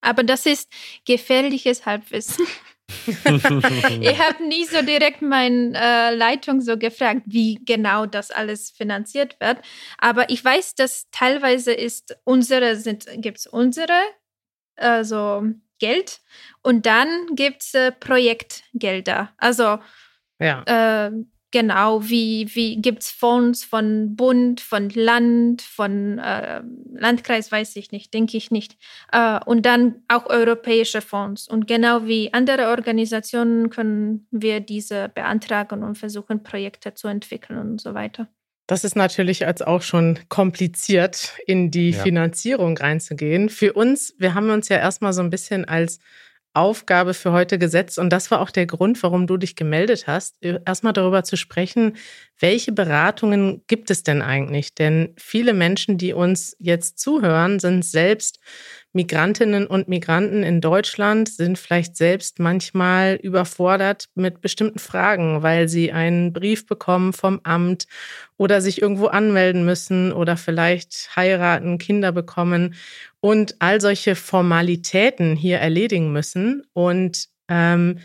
Aber 0.01 0.23
das 0.23 0.45
ist 0.45 0.71
gefährliches 1.05 1.85
Halbwissen. 1.85 2.45
ich 3.15 4.19
habe 4.19 4.47
nie 4.47 4.65
so 4.65 4.81
direkt 4.81 5.21
meine 5.21 5.73
äh, 5.75 6.15
Leitung 6.15 6.61
so 6.61 6.77
gefragt, 6.77 7.23
wie 7.25 7.59
genau 7.65 8.05
das 8.05 8.31
alles 8.31 8.71
finanziert 8.71 9.37
wird. 9.39 9.57
Aber 9.97 10.29
ich 10.29 10.43
weiß, 10.43 10.75
dass 10.75 11.09
teilweise 11.11 11.73
ist 11.73 12.17
unsere, 12.23 12.77
gibt 13.17 13.39
es 13.39 13.47
unsere, 13.47 13.99
also 14.75 15.43
Geld 15.79 16.21
und 16.61 16.85
dann 16.85 17.35
gibt 17.35 17.63
es 17.63 17.73
äh, 17.73 17.91
Projektgelder. 17.91 19.33
Also 19.37 19.79
ja. 20.39 20.63
Äh, 21.07 21.11
genau, 21.51 22.03
wie, 22.03 22.49
wie 22.53 22.81
gibt 22.81 23.03
es 23.03 23.11
Fonds 23.11 23.63
von 23.63 24.15
Bund, 24.15 24.61
von 24.61 24.89
Land, 24.89 25.61
von 25.61 26.19
äh, 26.19 26.61
Landkreis, 26.93 27.51
weiß 27.51 27.75
ich 27.77 27.91
nicht, 27.91 28.13
denke 28.13 28.37
ich 28.37 28.51
nicht. 28.51 28.77
Äh, 29.11 29.39
und 29.45 29.65
dann 29.65 30.03
auch 30.07 30.25
europäische 30.27 31.01
Fonds. 31.01 31.47
Und 31.47 31.67
genau 31.67 32.05
wie 32.05 32.33
andere 32.33 32.67
Organisationen 32.67 33.69
können 33.69 34.27
wir 34.31 34.59
diese 34.59 35.09
beantragen 35.09 35.83
und 35.83 35.97
versuchen, 35.97 36.43
Projekte 36.43 36.93
zu 36.93 37.07
entwickeln 37.07 37.59
und 37.59 37.81
so 37.81 37.93
weiter. 37.93 38.27
Das 38.67 38.83
ist 38.83 38.97
natürlich 38.97 39.47
als 39.47 39.61
auch 39.61 39.81
schon 39.81 40.19
kompliziert, 40.27 41.33
in 41.45 41.71
die 41.71 41.91
ja. 41.91 42.03
Finanzierung 42.03 42.77
reinzugehen. 42.77 43.47
Für 43.47 43.71
uns, 43.71 44.13
wir 44.17 44.33
haben 44.33 44.49
uns 44.49 44.67
ja 44.67 44.77
erstmal 44.77 45.13
so 45.13 45.21
ein 45.21 45.29
bisschen 45.29 45.63
als 45.63 45.99
Aufgabe 46.57 47.13
für 47.13 47.31
heute 47.31 47.59
gesetzt. 47.59 47.99
Und 47.99 48.09
das 48.11 48.31
war 48.31 48.41
auch 48.41 48.51
der 48.51 48.65
Grund, 48.65 49.01
warum 49.03 49.27
du 49.27 49.37
dich 49.37 49.55
gemeldet 49.55 50.07
hast, 50.07 50.35
erstmal 50.41 50.93
darüber 50.93 51.23
zu 51.23 51.37
sprechen, 51.37 51.97
welche 52.39 52.71
Beratungen 52.71 53.63
gibt 53.67 53.89
es 53.89 54.03
denn 54.03 54.21
eigentlich? 54.21 54.75
Denn 54.75 55.13
viele 55.17 55.53
Menschen, 55.53 55.97
die 55.97 56.13
uns 56.13 56.55
jetzt 56.59 56.99
zuhören, 56.99 57.59
sind 57.59 57.83
selbst 57.85 58.39
Migrantinnen 58.93 59.67
und 59.67 59.87
Migranten 59.87 60.43
in 60.43 60.59
Deutschland, 60.59 61.29
sind 61.29 61.59
vielleicht 61.59 61.95
selbst 61.95 62.39
manchmal 62.39 63.15
überfordert 63.15 64.09
mit 64.15 64.41
bestimmten 64.41 64.79
Fragen, 64.79 65.43
weil 65.43 65.67
sie 65.67 65.91
einen 65.91 66.33
Brief 66.33 66.65
bekommen 66.65 67.13
vom 67.13 67.39
Amt 67.43 67.85
oder 68.37 68.61
sich 68.61 68.81
irgendwo 68.81 69.07
anmelden 69.07 69.65
müssen 69.65 70.11
oder 70.11 70.37
vielleicht 70.37 71.15
heiraten, 71.15 71.77
Kinder 71.77 72.11
bekommen 72.11 72.75
und 73.27 73.57
all 73.59 73.81
solche 73.81 74.15
Formalitäten 74.15 75.35
hier 75.35 75.57
erledigen 75.57 76.13
müssen. 76.13 76.63
Und 76.71 77.27
ähm, 77.49 77.99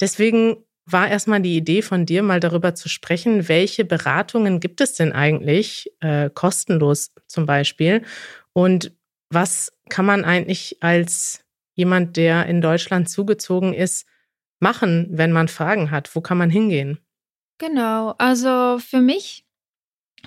deswegen 0.00 0.58
war 0.86 1.08
erstmal 1.08 1.42
die 1.42 1.56
Idee 1.56 1.82
von 1.82 2.06
dir, 2.06 2.22
mal 2.22 2.38
darüber 2.38 2.76
zu 2.76 2.88
sprechen, 2.88 3.48
welche 3.48 3.84
Beratungen 3.84 4.60
gibt 4.60 4.80
es 4.80 4.94
denn 4.94 5.10
eigentlich, 5.10 5.90
äh, 5.98 6.30
kostenlos 6.32 7.12
zum 7.26 7.46
Beispiel, 7.46 8.02
und 8.52 8.92
was 9.28 9.72
kann 9.88 10.04
man 10.04 10.24
eigentlich 10.24 10.76
als 10.80 11.44
jemand, 11.74 12.16
der 12.16 12.46
in 12.46 12.60
Deutschland 12.60 13.08
zugezogen 13.08 13.74
ist, 13.74 14.06
machen, 14.60 15.08
wenn 15.10 15.32
man 15.32 15.48
Fragen 15.48 15.90
hat? 15.90 16.14
Wo 16.14 16.20
kann 16.20 16.38
man 16.38 16.50
hingehen? 16.50 16.98
Genau, 17.58 18.14
also 18.18 18.78
für 18.78 19.00
mich 19.00 19.44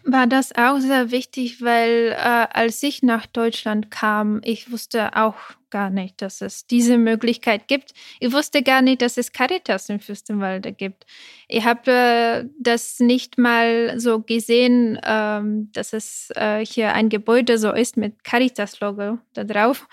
war 0.04 0.28
das 0.28 0.54
auch 0.56 0.80
sehr 0.80 1.12
wichtig, 1.12 1.62
weil 1.62 2.12
äh, 2.12 2.48
als 2.52 2.82
ich 2.84 3.04
nach 3.04 3.26
Deutschland 3.26 3.92
kam, 3.92 4.42
ich 4.44 4.72
wusste 4.72 5.16
auch 5.16 5.36
gar 5.70 5.90
nicht, 5.90 6.22
dass 6.22 6.42
es 6.42 6.68
diese 6.68 6.98
Möglichkeit 6.98 7.68
gibt. 7.68 7.94
Ich 8.20 8.32
wusste 8.32 8.62
gar 8.62 8.82
nicht, 8.82 9.02
dass 9.02 9.18
es 9.18 9.32
Caritas 9.32 9.90
in 9.90 10.00
Fürstenwalde 10.00 10.72
gibt. 10.72 11.06
Ich 11.48 11.66
habe 11.66 11.92
äh, 11.92 12.50
das 12.60 13.00
nicht 13.00 13.38
mal 13.38 14.00
so 14.00 14.22
gesehen, 14.22 15.00
ähm, 15.04 15.72
dass 15.74 15.94
es 15.94 16.30
äh, 16.36 16.64
hier 16.66 16.94
ein 16.94 17.10
Gebäude 17.10 17.58
so 17.58 17.72
ist 17.72 17.98
mit 17.98 18.24
Caritas-Logo 18.24 19.18
da 19.34 19.44
drauf. 19.44 19.88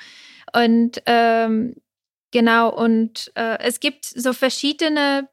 Und 0.54 1.02
ähm, 1.06 1.76
genau, 2.30 2.74
und 2.74 3.32
äh, 3.34 3.58
es 3.60 3.80
gibt 3.80 4.04
so 4.04 4.32
verschiedene 4.32 5.28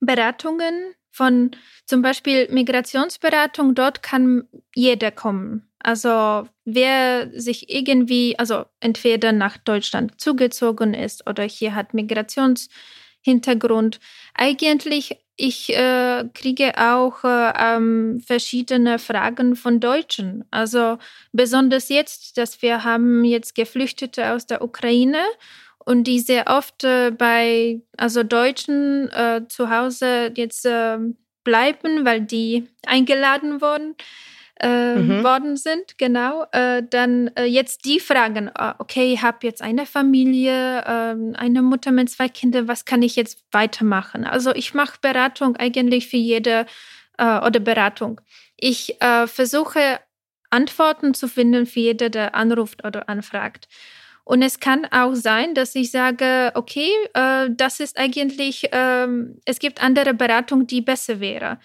Beratungen 0.00 0.94
von 1.14 1.52
zum 1.86 2.02
Beispiel 2.02 2.48
Migrationsberatung, 2.50 3.74
dort 3.76 4.02
kann 4.02 4.48
jeder 4.74 5.12
kommen. 5.12 5.70
Also 5.78 6.48
wer 6.64 7.30
sich 7.38 7.70
irgendwie, 7.70 8.36
also 8.38 8.64
entweder 8.80 9.30
nach 9.32 9.56
Deutschland 9.58 10.20
zugezogen 10.20 10.92
ist 10.92 11.28
oder 11.28 11.44
hier 11.44 11.76
hat 11.76 11.94
Migrationshintergrund. 11.94 14.00
Eigentlich, 14.34 15.20
ich 15.36 15.72
äh, 15.76 16.24
kriege 16.34 16.72
auch 16.78 17.22
äh, 17.22 17.52
ähm, 17.58 18.20
verschiedene 18.26 18.98
Fragen 18.98 19.54
von 19.54 19.78
Deutschen. 19.78 20.44
Also 20.50 20.98
besonders 21.32 21.90
jetzt, 21.90 22.38
dass 22.38 22.60
wir 22.60 22.82
haben 22.82 23.24
jetzt 23.24 23.54
Geflüchtete 23.54 24.32
aus 24.32 24.46
der 24.46 24.62
Ukraine 24.62 25.22
und 25.84 26.04
die 26.04 26.20
sehr 26.20 26.46
oft 26.46 26.84
äh, 26.84 27.10
bei 27.10 27.80
also 27.96 28.22
Deutschen 28.22 29.10
äh, 29.10 29.42
zu 29.48 29.70
Hause 29.70 30.32
jetzt 30.34 30.66
äh, 30.66 30.98
bleiben, 31.44 32.04
weil 32.04 32.20
die 32.22 32.66
eingeladen 32.86 33.60
wurden. 33.60 33.94
Äh, 34.60 34.94
mhm. 34.94 35.24
worden 35.24 35.56
sind, 35.56 35.98
genau, 35.98 36.46
äh, 36.52 36.80
dann 36.88 37.26
äh, 37.34 37.44
jetzt 37.44 37.84
die 37.84 37.98
fragen, 37.98 38.52
ah, 38.54 38.76
okay, 38.78 39.12
ich 39.12 39.20
habe 39.20 39.38
jetzt 39.42 39.60
eine 39.60 39.84
Familie, 39.84 40.84
ähm, 40.86 41.34
eine 41.36 41.60
Mutter 41.60 41.90
mit 41.90 42.08
zwei 42.08 42.28
Kindern, 42.28 42.68
was 42.68 42.84
kann 42.84 43.02
ich 43.02 43.16
jetzt 43.16 43.42
weitermachen? 43.50 44.24
Also 44.24 44.54
ich 44.54 44.72
mache 44.72 44.98
Beratung 45.02 45.56
eigentlich 45.56 46.06
für 46.06 46.18
jede 46.18 46.66
äh, 47.18 47.40
oder 47.40 47.58
Beratung. 47.58 48.20
Ich 48.56 48.96
versuche 49.00 49.98
Antworten 50.50 51.14
zu 51.14 51.28
finden 51.28 51.66
für 51.66 51.80
jede, 51.80 52.08
der 52.08 52.36
anruft 52.36 52.84
oder 52.86 53.08
anfragt. 53.08 53.68
Und 54.24 54.42
es 54.42 54.58
kann 54.58 54.86
auch 54.86 55.14
sein, 55.14 55.54
dass 55.54 55.74
ich 55.74 55.90
sage, 55.90 56.50
okay, 56.54 56.88
äh, 57.12 57.50
das 57.50 57.80
ist 57.80 57.98
eigentlich, 57.98 58.72
äh, 58.72 59.06
es 59.44 59.58
gibt 59.58 59.82
andere 59.82 60.14
Beratung, 60.14 60.66
die 60.66 60.80
besser 60.80 61.20
wäre. 61.20 61.58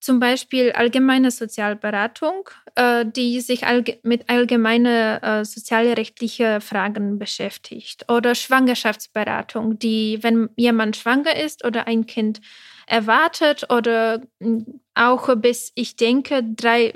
Zum 0.00 0.18
Beispiel 0.18 0.72
allgemeine 0.72 1.30
Sozialberatung, 1.30 2.48
äh, 2.74 3.04
die 3.06 3.40
sich 3.40 3.66
allge 3.66 4.00
mit 4.02 4.28
allgemeinen 4.28 5.22
äh, 5.22 5.44
sozialrechtlichen 5.44 6.60
Fragen 6.60 7.18
beschäftigt. 7.18 8.10
Oder 8.10 8.34
Schwangerschaftsberatung, 8.34 9.78
die, 9.78 10.18
wenn 10.22 10.48
jemand 10.56 10.96
schwanger 10.96 11.36
ist 11.36 11.64
oder 11.64 11.86
ein 11.86 12.06
Kind 12.06 12.40
erwartet 12.86 13.70
oder 13.70 14.22
hm, 14.40 14.80
auch 14.94 15.36
bis, 15.36 15.70
ich 15.76 15.94
denke, 15.94 16.42
drei 16.42 16.94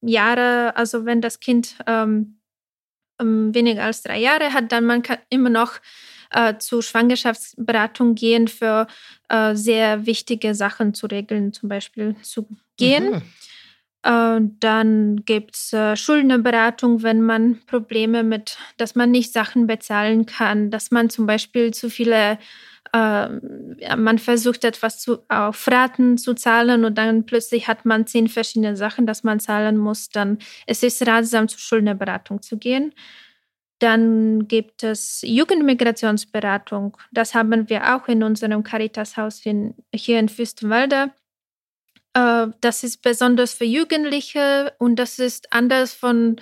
Jahre, 0.00 0.76
also 0.76 1.06
wenn 1.06 1.20
das 1.20 1.40
Kind 1.40 1.76
ähm, 1.86 2.38
weniger 3.18 3.84
als 3.84 4.02
drei 4.02 4.18
Jahre 4.18 4.52
hat, 4.52 4.72
dann 4.72 4.84
man 4.84 5.02
kann 5.02 5.18
immer 5.30 5.50
noch 5.50 5.80
äh, 6.30 6.58
zur 6.58 6.82
Schwangerschaftsberatung 6.82 8.14
gehen 8.14 8.48
für 8.48 8.86
äh, 9.28 9.54
sehr 9.54 10.06
wichtige 10.06 10.54
Sachen 10.54 10.94
zu 10.94 11.06
regeln, 11.06 11.52
zum 11.52 11.68
Beispiel 11.68 12.16
zu 12.22 12.48
gehen. 12.76 13.10
Mhm. 13.10 13.22
Äh, 14.04 14.40
dann 14.60 15.24
gibt 15.24 15.56
es 15.56 15.72
äh, 15.72 15.96
Schuldenberatung, 15.96 17.02
wenn 17.02 17.22
man 17.22 17.60
Probleme 17.66 18.22
mit, 18.22 18.58
dass 18.76 18.94
man 18.94 19.10
nicht 19.10 19.32
Sachen 19.32 19.66
bezahlen 19.66 20.26
kann, 20.26 20.70
dass 20.70 20.90
man 20.90 21.08
zum 21.08 21.26
Beispiel 21.26 21.72
zu 21.72 21.88
viele 21.88 22.38
äh, 22.92 23.28
man 23.96 24.18
versucht 24.18 24.64
etwas 24.64 25.00
zu, 25.00 25.18
auf 25.28 25.66
Raten 25.68 26.18
zu 26.18 26.34
zahlen 26.34 26.84
und 26.84 26.98
dann 26.98 27.24
plötzlich 27.24 27.66
hat 27.66 27.86
man 27.86 28.06
zehn 28.06 28.28
verschiedene 28.28 28.76
Sachen, 28.76 29.06
dass 29.06 29.24
man 29.24 29.40
zahlen 29.40 29.78
muss, 29.78 30.10
dann 30.10 30.38
es 30.66 30.82
ist 30.82 31.06
ratsam, 31.06 31.48
zur 31.48 31.58
Schuldnerberatung 31.60 32.42
zu 32.42 32.58
gehen. 32.58 32.92
Dann 33.80 34.46
gibt 34.48 34.84
es 34.84 35.22
Jugendmigrationsberatung. 35.26 36.96
Das 37.10 37.34
haben 37.34 37.68
wir 37.68 37.96
auch 37.96 38.08
in 38.08 38.22
unserem 38.22 38.62
Caritas-Haus 38.62 39.42
hier 39.42 40.18
in 40.20 40.28
Fürstenwalde. 40.28 41.10
Äh, 42.14 42.48
das 42.60 42.82
ist 42.82 43.02
besonders 43.02 43.54
für 43.54 43.64
Jugendliche 43.64 44.72
und 44.78 44.96
das 44.96 45.18
ist 45.18 45.52
anders 45.52 45.92
von 45.92 46.36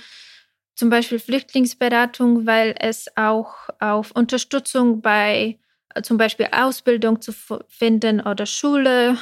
zum 0.75 0.91
Beispiel 0.91 1.19
Flüchtlingsberatung, 1.19 2.47
weil 2.47 2.75
es 2.79 3.07
auch 3.17 3.55
auf 3.79 4.13
Unterstützung 4.13 5.03
bei 5.03 5.59
zum 6.03 6.17
Beispiel 6.17 6.49
Ausbildung 6.51 7.21
zu 7.21 7.33
finden 7.69 8.21
oder 8.21 8.47
Schule 8.47 9.19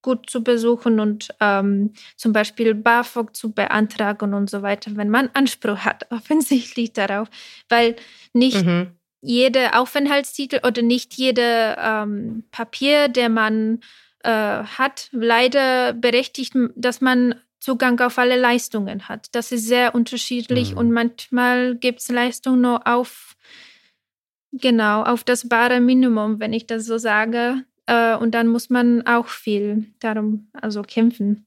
gut 0.00 0.28
zu 0.28 0.44
besuchen 0.44 1.00
und 1.00 1.28
ähm, 1.40 1.92
zum 2.16 2.32
Beispiel 2.32 2.74
BAföG 2.74 3.34
zu 3.34 3.52
beantragen 3.52 4.34
und 4.34 4.50
so 4.50 4.62
weiter, 4.62 4.90
wenn 4.96 5.08
man 5.08 5.30
Anspruch 5.32 5.78
hat, 5.78 6.06
offensichtlich 6.10 6.92
darauf, 6.92 7.28
weil 7.68 7.96
nicht 8.32 8.64
mhm. 8.64 8.92
jede 9.22 9.78
Aufenthaltstitel 9.78 10.60
oder 10.66 10.82
nicht 10.82 11.14
jede 11.14 11.76
ähm, 11.78 12.44
Papier, 12.50 13.08
der 13.08 13.30
man 13.30 13.80
äh, 14.24 14.64
hat, 14.64 15.08
leider 15.12 15.92
berechtigt, 15.92 16.54
dass 16.74 17.00
man 17.00 17.36
Zugang 17.60 18.00
auf 18.00 18.18
alle 18.18 18.38
Leistungen 18.38 19.08
hat. 19.08 19.28
Das 19.32 19.52
ist 19.52 19.66
sehr 19.66 19.94
unterschiedlich 19.94 20.72
mhm. 20.72 20.78
und 20.78 20.90
manchmal 20.90 21.76
gibt 21.76 22.00
es 22.00 22.08
Leistungen 22.08 22.60
nur 22.60 22.86
auf 22.86 23.34
Genau, 24.60 25.02
auf 25.02 25.24
das 25.24 25.48
bare 25.48 25.80
Minimum, 25.80 26.38
wenn 26.38 26.52
ich 26.52 26.66
das 26.66 26.86
so 26.86 26.96
sage. 26.96 27.64
Äh, 27.86 28.14
und 28.14 28.34
dann 28.34 28.46
muss 28.46 28.70
man 28.70 29.04
auch 29.06 29.26
viel 29.26 29.86
darum 29.98 30.48
also 30.52 30.82
kämpfen. 30.82 31.46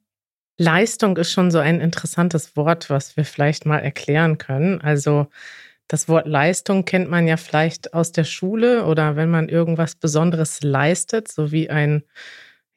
Leistung 0.58 1.16
ist 1.18 1.32
schon 1.32 1.52
so 1.52 1.60
ein 1.60 1.80
interessantes 1.80 2.58
Wort, 2.58 2.90
was 2.90 3.16
wir 3.16 3.24
vielleicht 3.24 3.66
mal 3.66 3.80
erklären 3.80 4.38
können. 4.38 4.82
Also 4.82 5.28
das 5.88 6.10
Wort 6.10 6.28
Leistung 6.28 6.84
kennt 6.84 7.10
man 7.10 7.28
ja 7.28 7.38
vielleicht 7.38 7.94
aus 7.94 8.12
der 8.12 8.26
Schule 8.26 8.86
oder 8.86 9.16
wenn 9.16 9.30
man 9.30 9.48
irgendwas 9.48 9.96
Besonderes 9.96 10.62
leistet, 10.62 11.30
so 11.30 11.52
wie 11.52 11.70
ein, 11.70 12.04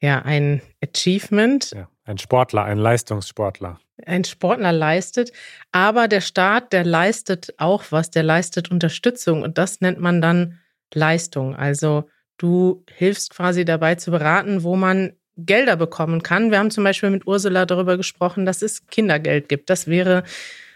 ja, 0.01 0.21
ein 0.21 0.61
Achievement. 0.83 1.71
Ja, 1.71 1.87
ein 2.05 2.17
Sportler, 2.17 2.63
ein 2.65 2.77
Leistungssportler 2.77 3.79
ein 4.05 4.23
Sportler 4.23 4.71
leistet. 4.71 5.31
Aber 5.71 6.07
der 6.07 6.21
Staat, 6.21 6.73
der 6.73 6.83
leistet 6.83 7.53
auch 7.57 7.83
was, 7.89 8.11
der 8.11 8.23
leistet 8.23 8.71
Unterstützung 8.71 9.41
und 9.41 9.57
das 9.57 9.81
nennt 9.81 9.99
man 9.99 10.21
dann 10.21 10.59
Leistung. 10.93 11.55
Also 11.55 12.09
du 12.37 12.83
hilfst 12.89 13.31
quasi 13.31 13.65
dabei 13.65 13.95
zu 13.95 14.11
beraten, 14.11 14.63
wo 14.63 14.75
man 14.75 15.13
Gelder 15.37 15.77
bekommen 15.77 16.23
kann. 16.23 16.51
Wir 16.51 16.59
haben 16.59 16.71
zum 16.71 16.83
Beispiel 16.83 17.09
mit 17.09 17.25
Ursula 17.25 17.65
darüber 17.65 17.97
gesprochen, 17.97 18.45
dass 18.45 18.61
es 18.61 18.85
Kindergeld 18.87 19.49
gibt. 19.49 19.69
Das 19.69 19.87
wäre 19.87 20.23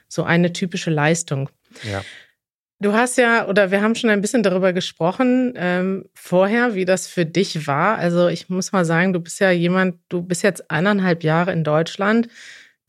so 0.07 0.23
eine 0.23 0.53
typische 0.53 0.91
Leistung. 0.91 1.49
Ja. 1.83 2.03
Du 2.81 2.93
hast 2.93 3.17
ja, 3.17 3.47
oder 3.47 3.71
wir 3.71 3.81
haben 3.81 3.95
schon 3.95 4.09
ein 4.09 4.21
bisschen 4.21 4.43
darüber 4.43 4.73
gesprochen 4.73 5.53
ähm, 5.55 6.05
vorher, 6.13 6.75
wie 6.75 6.85
das 6.85 7.07
für 7.07 7.25
dich 7.25 7.67
war. 7.67 7.97
Also 7.97 8.27
ich 8.27 8.49
muss 8.49 8.73
mal 8.73 8.83
sagen, 8.83 9.13
du 9.13 9.21
bist 9.21 9.39
ja 9.39 9.49
jemand, 9.49 9.95
du 10.09 10.21
bist 10.21 10.43
jetzt 10.43 10.69
eineinhalb 10.69 11.23
Jahre 11.23 11.53
in 11.53 11.63
Deutschland 11.63 12.27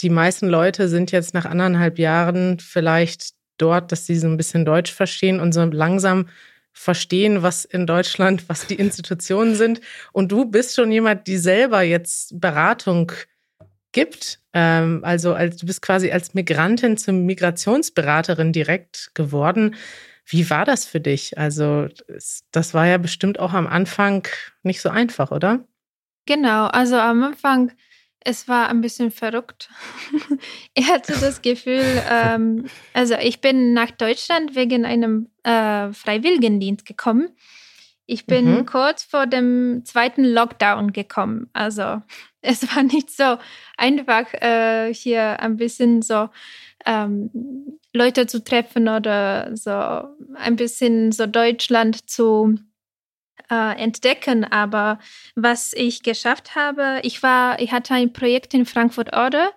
die 0.01 0.11
meisten 0.11 0.49
Leute 0.49 0.89
sind 0.89 1.13
jetzt 1.13 1.35
nach 1.35 1.47
anderthalb 1.47 1.99
Jahren 1.99 2.59
vielleicht 2.59 3.31
dort, 3.59 3.93
dass 3.93 4.07
sie 4.07 4.17
so 4.17 4.27
ein 4.27 4.37
bisschen 4.37 4.65
Deutsch 4.65 4.93
verstehen 4.93 5.41
und 5.41 5.53
so 5.53 5.65
langsam 5.65 6.29
verstehen, 6.73 7.43
was 7.43 7.65
in 7.65 7.87
Deutschland, 7.87 8.49
was 8.49 8.67
die 8.67 8.75
Institutionen 8.75 9.55
sind. 9.55 9.81
Und 10.13 10.31
du 10.31 10.45
bist 10.45 10.75
schon 10.75 10.93
jemand, 10.93 11.27
die 11.27 11.39
selber 11.39 11.81
jetzt 11.81 12.39
Beratung 12.39 13.13
gibt. 13.93 14.41
Ähm, 14.53 15.01
also 15.03 15.35
als, 15.35 15.57
du 15.57 15.67
bist 15.67 15.83
quasi 15.83 16.11
als 16.11 16.35
Migrantin 16.35 16.97
zum 16.97 17.25
Migrationsberaterin 17.27 18.53
direkt 18.53 19.11
geworden. 19.15 19.75
Wie 20.27 20.49
war 20.51 20.65
das 20.65 20.87
für 20.87 21.01
dich? 21.01 21.39
Also 21.39 21.89
das 22.51 22.75
war 22.75 22.87
ja 22.87 22.99
bestimmt 22.99 23.39
auch 23.39 23.53
am 23.53 23.67
Anfang 23.67 24.27
nicht 24.63 24.81
so 24.81 24.89
einfach, 24.89 25.31
oder? 25.31 25.65
Genau, 26.27 26.67
also 26.67 26.97
am 26.97 27.23
Anfang 27.23 27.73
es 28.27 28.49
war 28.49 28.69
ein 28.69 28.81
bisschen 28.81 29.13
verrückt. 29.13 29.71
ich 30.75 30.89
hatte 30.91 31.13
das 31.13 31.43
Gefühl, 31.43 32.03
ähm, 32.11 32.67
also 32.93 33.15
ich 33.15 33.41
bin 33.41 33.73
nach 33.73 33.93
Deutschland 33.93 34.57
wegen 34.57 34.85
einem 34.85 35.31
äh, 35.45 35.93
Freiwilligendienst 35.93 36.85
gekommen. 36.85 37.31
Ich 38.07 38.27
bin 38.27 38.59
mhm. 38.59 38.67
kurz 38.67 39.03
vor 39.03 39.27
dem 39.27 39.83
zweiten 39.85 40.25
Lockdown 40.25 40.93
gekommen. 40.93 41.51
Also 41.53 42.03
es 42.41 42.75
war 42.75 42.85
nicht 42.85 43.11
so 43.11 43.37
einfach, 43.77 44.33
äh, 44.35 44.95
hier 44.95 45.41
ein 45.41 45.57
bisschen 45.57 46.03
so 46.03 46.29
ähm, 46.85 47.31
Leute 47.93 48.27
zu 48.29 48.45
treffen 48.45 48.89
oder 48.89 49.51
so 49.57 49.73
ein 50.37 50.55
bisschen 50.57 51.11
so 51.11 51.27
Deutschland 51.27 52.09
zu 52.09 52.55
äh, 53.51 53.77
entdecken. 53.77 54.45
Aber 54.45 55.01
was 55.35 55.73
ich 55.73 56.05
geschafft 56.05 56.55
habe, 56.55 57.01
ich 57.03 57.25
war, 57.25 57.61
ich 57.61 57.73
hatte 57.73 57.95
ein 57.95 58.13
Projekt 58.13 58.55
in 58.55 58.67
Frankfurt 58.67 59.17
Oder 59.17 59.51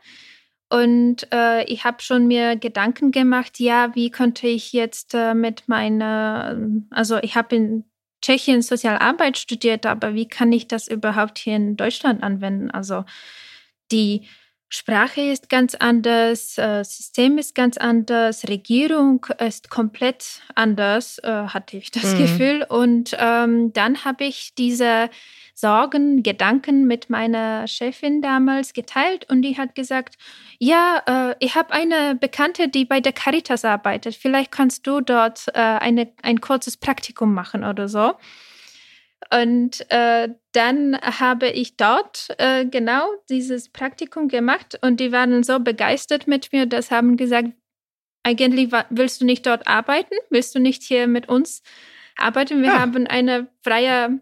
Und 0.69 1.27
äh, 1.31 1.65
ich 1.65 1.83
habe 1.83 2.01
schon 2.01 2.27
mir 2.27 2.55
Gedanken 2.55 3.11
gemacht, 3.11 3.59
ja, 3.59 3.93
wie 3.93 4.09
könnte 4.09 4.47
ich 4.47 4.73
jetzt 4.73 5.13
äh, 5.13 5.35
mit 5.35 5.67
meiner, 5.67 6.57
also 6.89 7.17
ich 7.17 7.35
habe 7.35 7.55
in 7.55 7.88
Tschechien 8.21 8.61
Sozialarbeit 8.61 9.37
studiert, 9.37 9.85
aber 9.85 10.13
wie 10.13 10.27
kann 10.27 10.51
ich 10.51 10.67
das 10.67 10.87
überhaupt 10.87 11.39
hier 11.39 11.55
in 11.55 11.77
Deutschland 11.77 12.23
anwenden? 12.23 12.71
Also 12.71 13.05
die 13.91 14.27
Sprache 14.71 15.21
ist 15.21 15.49
ganz 15.49 15.73
anders, 15.73 16.57
äh, 16.59 16.83
System 16.83 17.39
ist 17.39 17.55
ganz 17.55 17.77
anders, 17.77 18.47
Regierung 18.47 19.25
ist 19.39 19.71
komplett 19.71 20.41
anders, 20.53 21.17
äh, 21.23 21.27
hatte 21.27 21.77
ich 21.77 21.89
das 21.89 22.13
mhm. 22.13 22.17
Gefühl. 22.19 22.65
Und 22.69 23.17
ähm, 23.19 23.73
dann 23.73 24.05
habe 24.05 24.25
ich 24.25 24.53
diese 24.55 25.09
Sorgen, 25.55 26.23
Gedanken 26.23 26.85
mit 26.85 27.09
meiner 27.09 27.67
Chefin 27.67 28.21
damals 28.21 28.73
geteilt 28.73 29.29
und 29.29 29.41
die 29.41 29.57
hat 29.57 29.75
gesagt, 29.75 30.17
ja, 30.59 31.01
äh, 31.05 31.35
ich 31.39 31.55
habe 31.55 31.73
eine 31.73 32.15
Bekannte, 32.15 32.69
die 32.69 32.85
bei 32.85 33.01
der 33.01 33.11
Caritas 33.11 33.65
arbeitet. 33.65 34.15
Vielleicht 34.15 34.51
kannst 34.51 34.87
du 34.87 35.01
dort 35.01 35.47
äh, 35.49 35.59
eine, 35.59 36.13
ein 36.21 36.41
kurzes 36.41 36.77
Praktikum 36.77 37.33
machen 37.33 37.63
oder 37.63 37.89
so. 37.89 38.13
Und 39.31 39.89
äh, 39.91 40.29
dann 40.53 40.99
habe 41.01 41.49
ich 41.49 41.77
dort 41.77 42.29
äh, 42.37 42.65
genau 42.65 43.07
dieses 43.29 43.69
Praktikum 43.69 44.27
gemacht 44.27 44.79
und 44.81 44.99
die 44.99 45.11
waren 45.11 45.43
so 45.43 45.59
begeistert 45.59 46.25
mit 46.27 46.51
mir, 46.51 46.65
dass 46.65 46.89
haben 46.89 47.17
gesagt, 47.17 47.49
eigentlich 48.23 48.71
willst 48.89 49.21
du 49.21 49.25
nicht 49.25 49.45
dort 49.45 49.67
arbeiten, 49.67 50.15
willst 50.29 50.55
du 50.55 50.59
nicht 50.59 50.83
hier 50.83 51.07
mit 51.07 51.29
uns 51.29 51.61
arbeiten? 52.17 52.61
Wir 52.61 52.69
ja. 52.69 52.79
haben 52.79 53.07
eine 53.07 53.47
freie 53.63 54.19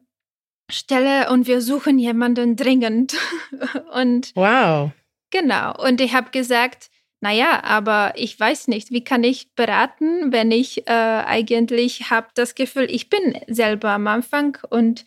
Stelle 0.70 1.30
und 1.32 1.48
wir 1.48 1.62
suchen 1.62 1.98
jemanden 2.00 2.56
dringend. 2.56 3.16
und 3.94 4.32
wow. 4.36 4.92
Genau. 5.32 5.74
Und 5.84 6.02
ich 6.02 6.14
habe 6.14 6.32
gesagt, 6.32 6.90
naja, 7.20 7.64
aber 7.64 8.14
ich 8.16 8.40
weiß 8.40 8.68
nicht, 8.68 8.92
wie 8.92 9.04
kann 9.04 9.24
ich 9.24 9.54
beraten, 9.56 10.32
wenn 10.32 10.52
ich 10.52 10.88
äh, 10.88 10.92
eigentlich 10.92 12.12
habe 12.12 12.28
das 12.36 12.54
Gefühl, 12.54 12.88
ich 12.90 13.10
bin 13.10 13.40
selber 13.48 13.90
am 13.90 14.08
Anfang 14.08 14.58
und 14.70 15.06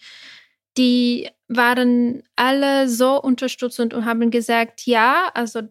die 0.77 1.29
waren 1.49 2.23
alle 2.37 2.89
so 2.89 3.21
unterstützend 3.21 3.95
und 3.95 4.05
haben 4.05 4.31
gesagt, 4.31 4.87
ja, 4.87 5.31
also 5.35 5.63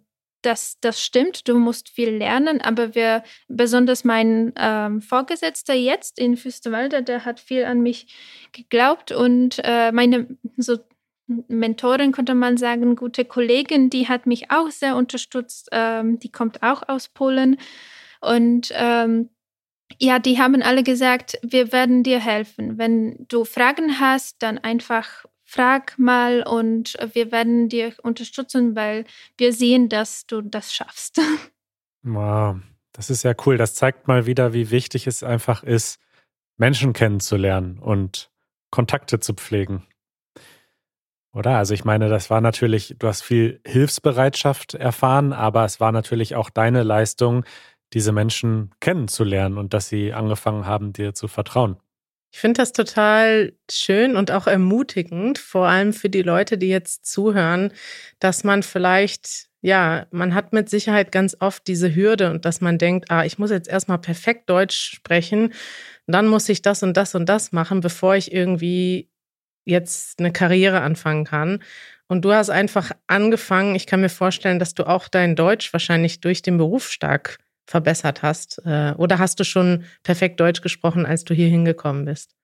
das, 0.41 0.77
das 0.79 1.03
stimmt, 1.03 1.47
du 1.49 1.59
musst 1.59 1.89
viel 1.89 2.11
lernen, 2.11 2.61
aber 2.61 2.95
wir, 2.95 3.23
besonders 3.49 4.03
mein 4.05 4.53
ähm, 4.55 5.01
Vorgesetzter 5.01 5.73
jetzt 5.73 6.17
in 6.17 6.37
Fürstenwalde, 6.37 7.03
der 7.03 7.25
hat 7.25 7.39
viel 7.39 7.65
an 7.65 7.81
mich 7.81 8.07
geglaubt 8.53 9.11
und 9.11 9.59
äh, 9.63 9.91
meine 9.91 10.27
so 10.55 10.77
Mentorin, 11.47 12.11
könnte 12.11 12.35
man 12.35 12.57
sagen, 12.57 12.95
gute 12.95 13.23
Kollegin, 13.25 13.89
die 13.89 14.07
hat 14.07 14.25
mich 14.25 14.51
auch 14.51 14.69
sehr 14.69 14.95
unterstützt, 14.95 15.69
ähm, 15.71 16.19
die 16.19 16.31
kommt 16.31 16.63
auch 16.63 16.87
aus 16.87 17.07
Polen 17.07 17.57
und 18.21 18.71
ähm, 18.73 19.29
ja, 19.97 20.19
die 20.19 20.39
haben 20.39 20.61
alle 20.61 20.83
gesagt, 20.83 21.39
wir 21.41 21.71
werden 21.71 22.03
dir 22.03 22.19
helfen. 22.19 22.77
Wenn 22.77 23.25
du 23.27 23.43
Fragen 23.43 23.99
hast, 23.99 24.41
dann 24.43 24.57
einfach 24.57 25.25
frag 25.45 25.97
mal 25.97 26.43
und 26.43 26.95
wir 27.13 27.31
werden 27.31 27.69
dir 27.69 27.93
unterstützen, 28.03 28.75
weil 28.75 29.05
wir 29.37 29.51
sehen, 29.51 29.89
dass 29.89 30.27
du 30.27 30.41
das 30.41 30.73
schaffst. 30.73 31.21
Wow, 32.01 32.55
das 32.93 33.09
ist 33.09 33.23
ja 33.23 33.33
cool. 33.45 33.57
Das 33.57 33.75
zeigt 33.75 34.07
mal 34.07 34.25
wieder, 34.25 34.53
wie 34.53 34.71
wichtig 34.71 35.05
es 35.05 35.21
einfach 35.21 35.63
ist, 35.63 35.99
Menschen 36.55 36.93
kennenzulernen 36.93 37.77
und 37.77 38.31
Kontakte 38.71 39.19
zu 39.19 39.33
pflegen. 39.33 39.85
Oder? 41.33 41.57
Also 41.57 41.73
ich 41.73 41.85
meine, 41.85 42.09
das 42.09 42.29
war 42.29 42.41
natürlich, 42.41 42.95
du 42.97 43.07
hast 43.07 43.21
viel 43.21 43.61
Hilfsbereitschaft 43.65 44.73
erfahren, 44.73 45.31
aber 45.33 45.65
es 45.65 45.79
war 45.79 45.91
natürlich 45.91 46.35
auch 46.35 46.49
deine 46.49 46.83
Leistung, 46.83 47.45
diese 47.93 48.11
Menschen 48.11 48.71
kennenzulernen 48.79 49.57
und 49.57 49.73
dass 49.73 49.89
sie 49.89 50.13
angefangen 50.13 50.65
haben, 50.65 50.93
dir 50.93 51.13
zu 51.13 51.27
vertrauen. 51.27 51.77
Ich 52.31 52.39
finde 52.39 52.61
das 52.61 52.73
total 52.73 53.53
schön 53.71 54.15
und 54.15 54.31
auch 54.31 54.45
ermutigend, 54.45 55.39
vor 55.39 55.67
allem 55.67 55.93
für 55.93 56.09
die 56.09 56.21
Leute, 56.21 56.59
die 56.59 56.67
jetzt 56.67 57.05
zuhören, 57.07 57.71
dass 58.19 58.43
man 58.43 58.61
vielleicht, 58.61 59.47
ja, 59.61 60.05
man 60.11 60.35
hat 60.35 60.53
mit 60.53 60.69
Sicherheit 60.69 61.11
ganz 61.11 61.35
oft 61.39 61.65
diese 61.67 61.95
Hürde 61.95 62.29
und 62.29 62.45
dass 62.45 62.61
man 62.61 62.77
denkt, 62.77 63.09
ah, 63.09 63.25
ich 63.25 63.39
muss 63.39 63.49
jetzt 63.49 63.67
erstmal 63.67 63.97
perfekt 63.97 64.47
Deutsch 64.47 64.91
sprechen, 64.95 65.53
dann 66.05 66.27
muss 66.27 66.49
ich 66.49 66.61
das 66.61 66.83
und 66.83 66.95
das 66.97 67.15
und 67.15 67.27
das 67.27 67.51
machen, 67.51 67.81
bevor 67.81 68.15
ich 68.15 68.31
irgendwie 68.31 69.09
jetzt 69.69 70.19
eine 70.19 70.31
Karriere 70.31 70.81
anfangen 70.81 71.25
kann. 71.25 71.63
Und 72.07 72.25
du 72.25 72.33
hast 72.33 72.49
einfach 72.49 72.91
angefangen, 73.07 73.75
ich 73.75 73.85
kann 73.85 74.01
mir 74.01 74.09
vorstellen, 74.09 74.59
dass 74.59 74.73
du 74.73 74.85
auch 74.87 75.07
dein 75.07 75.35
Deutsch 75.35 75.71
wahrscheinlich 75.73 76.21
durch 76.21 76.41
den 76.41 76.57
Beruf 76.57 76.89
stark 76.89 77.37
verbessert 77.69 78.23
hast? 78.23 78.61
Äh, 78.65 78.93
oder 78.97 79.19
hast 79.19 79.39
du 79.39 79.45
schon 79.45 79.85
perfekt 80.03 80.39
Deutsch 80.39 80.61
gesprochen, 80.61 81.05
als 81.05 81.23
du 81.23 81.33
hier 81.33 81.47
hingekommen 81.47 82.05
bist? 82.05 82.35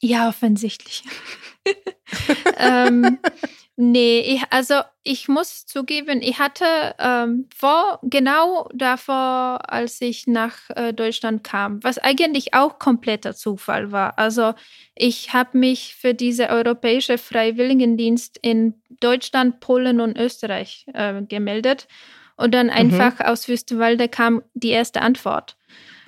Ja, 0.00 0.28
offensichtlich. 0.28 1.02
ähm, 2.58 3.18
nee, 3.78 4.20
ich, 4.20 4.42
also 4.50 4.74
ich 5.04 5.28
muss 5.28 5.64
zugeben, 5.64 6.20
ich 6.20 6.38
hatte 6.38 6.64
ähm, 6.98 7.46
vor, 7.56 8.00
genau 8.02 8.68
davor, 8.74 9.60
als 9.72 10.00
ich 10.00 10.26
nach 10.26 10.68
äh, 10.74 10.92
Deutschland 10.92 11.44
kam, 11.44 11.82
was 11.84 11.98
eigentlich 11.98 12.54
auch 12.54 12.80
kompletter 12.80 13.34
Zufall 13.34 13.92
war. 13.92 14.18
Also 14.18 14.54
ich 14.96 15.32
habe 15.32 15.56
mich 15.56 15.94
für 15.94 16.12
diese 16.12 16.48
europäische 16.48 17.18
Freiwilligendienst 17.18 18.38
in 18.42 18.74
Deutschland, 19.00 19.60
Polen 19.60 20.00
und 20.00 20.18
Österreich 20.18 20.84
äh, 20.92 21.22
gemeldet 21.22 21.86
und 22.36 22.54
dann 22.54 22.66
mhm. 22.66 22.72
einfach 22.72 23.20
mhm. 23.20 23.26
aus 23.26 23.48
Wüstenwalde 23.48 24.08
kam 24.08 24.42
die 24.54 24.70
erste 24.70 25.02
Antwort. 25.02 25.57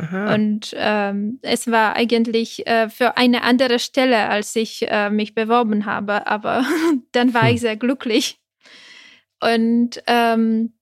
Aha. 0.01 0.35
Und 0.35 0.75
ähm, 0.77 1.39
es 1.43 1.71
war 1.71 1.95
eigentlich 1.95 2.67
äh, 2.67 2.89
für 2.89 3.17
eine 3.17 3.43
andere 3.43 3.79
Stelle, 3.79 4.29
als 4.29 4.57
ich 4.57 4.91
äh, 4.91 5.11
mich 5.11 5.35
beworben 5.35 5.85
habe, 5.85 6.27
aber 6.27 6.65
dann 7.13 7.35
war 7.35 7.49
hm. 7.49 7.55
ich 7.55 7.61
sehr 7.61 7.77
glücklich. 7.77 8.39
Und 9.43 10.03
ähm, 10.07 10.73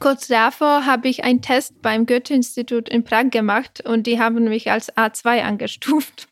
kurz 0.00 0.26
davor 0.26 0.86
habe 0.86 1.08
ich 1.08 1.24
einen 1.24 1.42
Test 1.42 1.80
beim 1.80 2.06
Goethe-Institut 2.06 2.88
in 2.88 3.04
Prag 3.04 3.30
gemacht 3.30 3.82
und 3.84 4.06
die 4.06 4.18
haben 4.18 4.44
mich 4.44 4.70
als 4.70 4.94
A2 4.96 5.42
angestuft. 5.42 6.28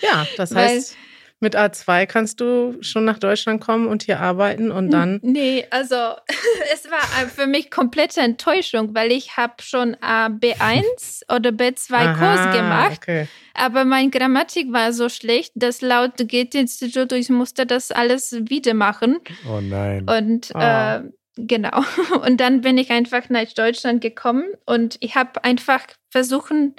Ja, 0.00 0.26
das 0.36 0.54
heißt, 0.54 0.96
mit 1.40 1.56
A2 1.56 2.06
kannst 2.06 2.40
du 2.40 2.76
schon 2.80 3.04
nach 3.04 3.18
Deutschland 3.18 3.60
kommen 3.60 3.88
und 3.88 4.02
hier 4.02 4.20
arbeiten 4.20 4.70
und 4.70 4.90
dann. 4.90 5.20
Nee, 5.22 5.66
also 5.70 5.94
es 6.72 6.90
war 6.90 7.28
für 7.28 7.46
mich 7.46 7.70
komplette 7.70 8.20
Enttäuschung, 8.20 8.94
weil 8.94 9.12
ich 9.12 9.36
habe 9.36 9.54
schon 9.60 9.96
B1 9.96 11.22
oder 11.34 11.50
B2 11.50 11.92
Aha, 11.92 12.14
Kurs 12.14 12.56
gemacht. 12.56 12.98
Okay. 13.02 13.28
Aber 13.54 13.84
meine 13.84 14.10
Grammatik 14.10 14.72
war 14.72 14.92
so 14.92 15.08
schlecht, 15.08 15.52
dass 15.54 15.80
laut 15.82 16.16
Goethe-Institut 16.18 17.12
ich 17.12 17.28
musste 17.28 17.66
das 17.66 17.90
alles 17.90 18.32
wieder 18.48 18.74
machen. 18.74 19.18
Oh 19.48 19.60
nein. 19.60 20.08
Und 20.08 20.52
oh. 20.54 20.58
Äh, 20.58 21.02
genau. 21.36 21.82
Und 22.24 22.40
dann 22.40 22.62
bin 22.62 22.78
ich 22.78 22.90
einfach 22.90 23.28
nach 23.28 23.52
Deutschland 23.52 24.00
gekommen 24.00 24.46
und 24.64 24.96
ich 25.00 25.14
habe 25.14 25.44
einfach 25.44 25.86
versuchen, 26.10 26.74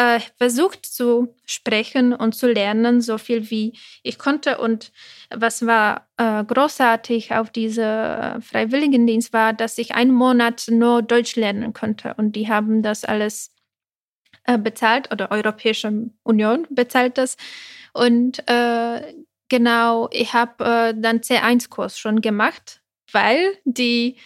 äh, 0.00 0.20
versucht 0.38 0.86
zu 0.86 1.34
sprechen 1.44 2.14
und 2.14 2.34
zu 2.34 2.50
lernen, 2.50 3.02
so 3.02 3.18
viel 3.18 3.50
wie 3.50 3.78
ich 4.02 4.18
konnte. 4.18 4.56
Und 4.56 4.92
was 5.28 5.66
war 5.66 6.08
äh, 6.16 6.42
großartig 6.42 7.34
auf 7.34 7.50
diese 7.50 8.38
Freiwilligendienst 8.40 9.34
war, 9.34 9.52
dass 9.52 9.76
ich 9.76 9.94
einen 9.94 10.12
Monat 10.12 10.68
nur 10.70 11.02
Deutsch 11.02 11.36
lernen 11.36 11.74
konnte. 11.74 12.14
Und 12.16 12.34
die 12.34 12.48
haben 12.48 12.82
das 12.82 13.04
alles 13.04 13.54
äh, 14.44 14.56
bezahlt 14.56 15.12
oder 15.12 15.30
Europäische 15.30 16.08
Union 16.22 16.66
bezahlt 16.70 17.18
das. 17.18 17.36
Und 17.92 18.42
äh, 18.48 19.14
genau, 19.50 20.08
ich 20.12 20.32
habe 20.32 20.64
äh, 20.64 20.94
dann 20.96 21.18
C1-Kurs 21.18 21.98
schon 21.98 22.22
gemacht, 22.22 22.80
weil 23.12 23.58
die 23.64 24.16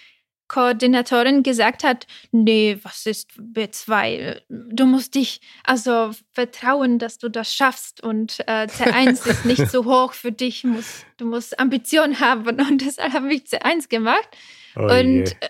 Koordinatorin 0.55 1.43
gesagt 1.43 1.83
hat, 1.83 2.07
nee, 2.31 2.79
was 2.85 3.07
ist 3.07 3.33
B2? 3.33 4.41
Du 4.49 4.87
musst 4.87 5.17
dich 5.17 5.41
also 5.65 6.13
vertrauen, 6.31 7.01
dass 7.01 7.19
du 7.19 7.29
das 7.29 7.53
schaffst 7.53 8.01
und 8.05 8.39
äh, 8.47 8.67
C1 8.67 9.29
ist 9.29 9.45
nicht 9.45 9.69
so 9.69 9.85
hoch 9.85 10.13
für 10.13 10.31
dich, 10.31 10.63
musst, 10.63 11.07
du 11.17 11.27
musst 11.27 11.59
Ambition 11.59 12.21
haben 12.21 12.61
und 12.61 12.83
deshalb 12.83 13.15
habe 13.15 13.35
ich 13.35 13.43
C1 13.43 13.89
gemacht. 13.89 14.29
Oh 14.77 14.83
und. 14.83 15.33
Äh, 15.41 15.49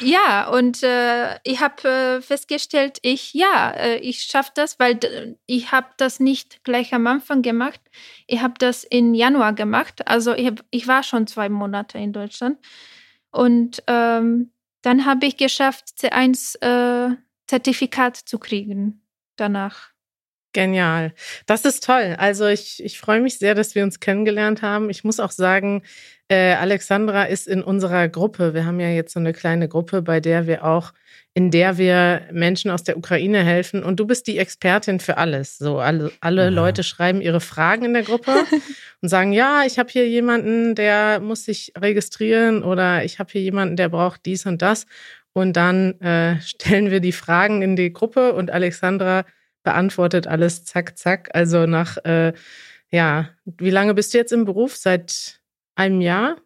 ja, 0.00 0.48
und 0.48 0.82
äh, 0.82 1.38
ich 1.44 1.60
habe 1.60 1.86
äh, 1.86 2.22
festgestellt, 2.22 3.00
ich 3.02 3.34
ja, 3.34 3.70
äh, 3.72 3.98
ich 3.98 4.22
schaffe 4.22 4.52
das, 4.54 4.80
weil 4.80 5.36
ich 5.44 5.72
habe 5.72 5.88
das 5.98 6.20
nicht 6.20 6.64
gleich 6.64 6.94
am 6.94 7.06
Anfang 7.06 7.42
gemacht. 7.42 7.80
Ich 8.26 8.40
habe 8.40 8.54
das 8.58 8.82
im 8.84 9.12
Januar 9.12 9.52
gemacht. 9.52 10.08
Also 10.08 10.32
ich, 10.32 10.46
hab, 10.46 10.64
ich 10.70 10.88
war 10.88 11.02
schon 11.02 11.26
zwei 11.26 11.50
Monate 11.50 11.98
in 11.98 12.14
Deutschland. 12.14 12.56
Und 13.30 13.82
ähm, 13.86 14.52
dann 14.82 15.04
habe 15.04 15.26
ich 15.26 15.36
geschafft, 15.36 15.88
C1-Zertifikat 15.98 18.18
äh, 18.18 18.24
zu 18.24 18.38
kriegen 18.38 19.02
danach. 19.36 19.90
Genial. 20.58 21.12
Das 21.46 21.64
ist 21.64 21.84
toll. 21.84 22.16
Also 22.18 22.48
ich, 22.48 22.82
ich 22.84 22.98
freue 22.98 23.20
mich 23.20 23.38
sehr, 23.38 23.54
dass 23.54 23.76
wir 23.76 23.84
uns 23.84 24.00
kennengelernt 24.00 24.60
haben. 24.60 24.90
Ich 24.90 25.04
muss 25.04 25.20
auch 25.20 25.30
sagen, 25.30 25.82
äh, 26.26 26.54
Alexandra 26.54 27.26
ist 27.26 27.46
in 27.46 27.62
unserer 27.62 28.08
Gruppe. 28.08 28.54
Wir 28.54 28.66
haben 28.66 28.80
ja 28.80 28.88
jetzt 28.88 29.12
so 29.12 29.20
eine 29.20 29.32
kleine 29.32 29.68
Gruppe, 29.68 30.02
bei 30.02 30.18
der 30.18 30.48
wir 30.48 30.64
auch, 30.64 30.92
in 31.32 31.52
der 31.52 31.78
wir 31.78 32.22
Menschen 32.32 32.72
aus 32.72 32.82
der 32.82 32.96
Ukraine 32.96 33.44
helfen. 33.44 33.84
Und 33.84 34.00
du 34.00 34.06
bist 34.08 34.26
die 34.26 34.38
Expertin 34.38 34.98
für 34.98 35.16
alles. 35.16 35.58
So 35.58 35.78
alle, 35.78 36.10
alle 36.20 36.46
ja. 36.46 36.48
Leute 36.48 36.82
schreiben 36.82 37.20
ihre 37.20 37.40
Fragen 37.40 37.84
in 37.84 37.92
der 37.92 38.02
Gruppe 38.02 38.32
und 39.00 39.08
sagen, 39.08 39.32
ja, 39.32 39.62
ich 39.64 39.78
habe 39.78 39.90
hier 39.92 40.08
jemanden, 40.08 40.74
der 40.74 41.20
muss 41.20 41.44
sich 41.44 41.72
registrieren 41.78 42.64
oder 42.64 43.04
ich 43.04 43.20
habe 43.20 43.30
hier 43.30 43.42
jemanden, 43.42 43.76
der 43.76 43.90
braucht 43.90 44.26
dies 44.26 44.44
und 44.44 44.60
das. 44.60 44.86
Und 45.32 45.52
dann 45.52 46.00
äh, 46.00 46.40
stellen 46.40 46.90
wir 46.90 46.98
die 46.98 47.12
Fragen 47.12 47.62
in 47.62 47.76
die 47.76 47.92
Gruppe 47.92 48.32
und 48.32 48.50
Alexandra 48.50 49.24
beantwortet 49.68 50.26
alles 50.26 50.64
zack, 50.64 50.96
zack. 50.96 51.28
Also 51.34 51.66
nach, 51.66 51.98
äh, 51.98 52.32
ja, 52.90 53.28
wie 53.44 53.68
lange 53.68 53.92
bist 53.92 54.14
du 54.14 54.18
jetzt 54.18 54.32
im 54.32 54.46
Beruf? 54.46 54.76
Seit 54.76 55.42
einem 55.74 56.00
Jahr? 56.00 56.36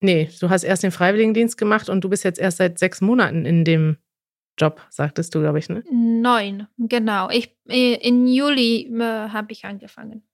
Nee, 0.00 0.28
du 0.40 0.50
hast 0.50 0.64
erst 0.64 0.82
den 0.82 0.90
Freiwilligendienst 0.90 1.56
gemacht 1.56 1.88
und 1.88 2.02
du 2.02 2.08
bist 2.08 2.24
jetzt 2.24 2.40
erst 2.40 2.56
seit 2.56 2.80
sechs 2.80 3.00
Monaten 3.00 3.46
in 3.46 3.64
dem 3.64 3.98
Job, 4.58 4.80
sagtest 4.90 5.32
du, 5.32 5.40
glaube 5.40 5.60
ich, 5.60 5.68
ne? 5.68 5.84
Neun, 5.92 6.66
genau. 6.76 7.30
Ich, 7.30 7.56
äh, 7.68 7.94
in 7.94 8.26
Juli 8.26 8.92
äh, 8.92 9.28
habe 9.28 9.52
ich 9.52 9.64
angefangen 9.64 10.24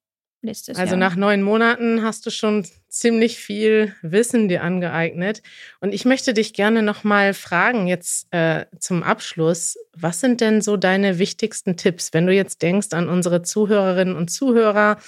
nächstes 0.42 0.79
also 0.79 0.92
Jahr. 0.92 0.98
nach 0.98 1.16
neun 1.16 1.42
Monaten 1.42 2.03
hast 2.03 2.27
du 2.27 2.31
schon 2.31 2.66
ziemlich 2.88 3.38
viel 3.38 3.94
Wissen 4.03 4.48
dir 4.48 4.62
angeeignet. 4.62 5.42
Und 5.81 5.92
ich 5.92 6.05
möchte 6.05 6.35
dich 6.35 6.55
gerne 6.55 6.83
nochmal 6.83 7.35
fragen, 7.35 7.87
jetzt 7.87 8.33
äh, 8.33 8.66
zum 8.79 9.03
Abschluss, 9.03 9.77
was 9.94 10.20
sind 10.20 10.40
denn 10.40 10.61
so 10.62 10.77
deine 10.77 11.18
wichtigsten 11.18 11.77
Tipps, 11.77 12.12
wenn 12.12 12.27
du 12.27 12.33
jetzt 12.33 12.62
denkst 12.62 12.88
an 12.92 13.09
unsere 13.09 13.42
Zuhörerinnen 13.42 14.16
und 14.16 14.31
Zuhörer? 14.31 14.98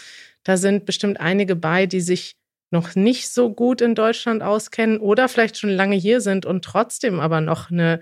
Da 0.45 0.57
sind 0.57 0.85
bestimmt 0.85 1.21
einige 1.21 1.57
bei, 1.57 1.87
die 1.87 2.01
sich 2.01 2.37
noch 2.71 2.95
nicht 2.95 3.31
so 3.31 3.53
gut 3.53 3.81
in 3.81 3.95
Deutschland 3.95 4.43
auskennen 4.43 4.99
oder 4.99 5.29
vielleicht 5.29 5.59
schon 5.59 5.71
lange 5.71 5.97
hier 5.97 6.21
sind 6.21 6.47
und 6.47 6.65
trotzdem 6.65 7.19
aber 7.19 7.41
noch 7.41 7.71
eine 7.71 8.01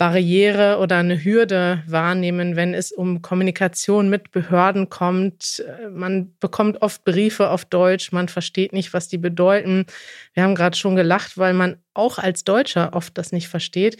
Barriere 0.00 0.78
oder 0.78 0.96
eine 0.96 1.22
Hürde 1.22 1.82
wahrnehmen, 1.86 2.56
wenn 2.56 2.72
es 2.72 2.90
um 2.90 3.20
Kommunikation 3.20 4.08
mit 4.08 4.30
Behörden 4.30 4.88
kommt. 4.88 5.62
Man 5.92 6.34
bekommt 6.40 6.80
oft 6.80 7.04
Briefe 7.04 7.50
auf 7.50 7.66
Deutsch, 7.66 8.10
man 8.10 8.28
versteht 8.28 8.72
nicht, 8.72 8.94
was 8.94 9.08
die 9.08 9.18
bedeuten. 9.18 9.84
Wir 10.32 10.44
haben 10.44 10.54
gerade 10.54 10.74
schon 10.74 10.96
gelacht, 10.96 11.36
weil 11.36 11.52
man 11.52 11.76
auch 11.92 12.16
als 12.16 12.44
Deutscher 12.44 12.94
oft 12.94 13.18
das 13.18 13.30
nicht 13.30 13.48
versteht. 13.48 13.98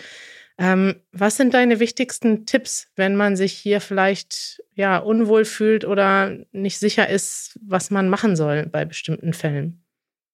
Ähm, 0.56 0.96
was 1.12 1.36
sind 1.36 1.52
deine 1.52 1.80
wichtigsten 1.80 2.46
Tipps, 2.46 2.90
wenn 2.96 3.14
man 3.14 3.36
sich 3.36 3.52
hier 3.52 3.82
vielleicht 3.82 4.62
ja 4.74 4.96
unwohl 4.96 5.44
fühlt 5.44 5.84
oder 5.84 6.34
nicht 6.52 6.78
sicher 6.78 7.10
ist, 7.10 7.58
was 7.62 7.90
man 7.90 8.08
machen 8.08 8.36
soll 8.36 8.64
bei 8.72 8.86
bestimmten 8.86 9.34
Fällen? 9.34 9.84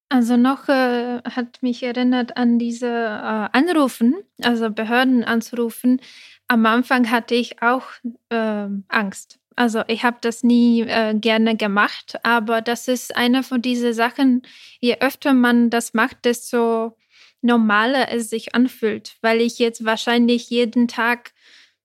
Also 0.09 0.37
noch 0.37 0.69
äh, 0.69 1.21
hat 1.23 1.61
mich 1.61 1.83
erinnert 1.83 2.37
an 2.37 2.59
diese 2.59 2.87
äh, 2.87 3.49
Anrufen, 3.51 4.15
also 4.41 4.69
Behörden 4.69 5.23
anzurufen. 5.25 5.99
Am 6.47 6.65
Anfang 6.65 7.11
hatte 7.11 7.35
ich 7.35 7.61
auch 7.61 7.83
äh, 8.29 8.67
Angst. 8.87 9.39
Also 9.57 9.83
ich 9.87 10.03
habe 10.03 10.17
das 10.21 10.43
nie 10.43 10.81
äh, 10.81 11.13
gerne 11.15 11.57
gemacht, 11.57 12.15
aber 12.23 12.61
das 12.61 12.87
ist 12.87 13.17
eine 13.17 13.43
von 13.43 13.61
diesen 13.61 13.91
Sachen, 13.93 14.43
je 14.79 14.97
öfter 14.99 15.33
man 15.33 15.69
das 15.69 15.93
macht, 15.93 16.23
desto 16.25 16.95
normaler 17.41 18.11
es 18.11 18.29
sich 18.29 18.55
anfühlt, 18.55 19.17
weil 19.21 19.41
ich 19.41 19.59
jetzt 19.59 19.83
wahrscheinlich 19.83 20.49
jeden 20.49 20.87
Tag 20.87 21.33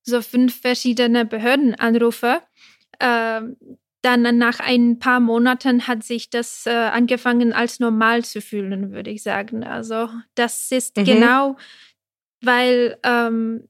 so 0.02 0.20
fünf 0.22 0.60
verschiedene 0.60 1.24
Behörden 1.24 1.74
anrufe. 1.74 2.40
Dann 4.02 4.36
nach 4.36 4.60
ein 4.60 4.98
paar 4.98 5.20
Monaten 5.20 5.86
hat 5.86 6.02
sich 6.02 6.28
das 6.28 6.66
äh, 6.66 6.70
angefangen 6.70 7.52
als 7.52 7.78
normal 7.80 8.24
zu 8.24 8.40
fühlen, 8.40 8.92
würde 8.92 9.10
ich 9.10 9.22
sagen. 9.22 9.64
Also 9.64 10.08
das 10.34 10.70
ist 10.72 10.96
mhm. 10.96 11.04
genau, 11.04 11.56
weil 12.40 12.98
ähm, 13.04 13.68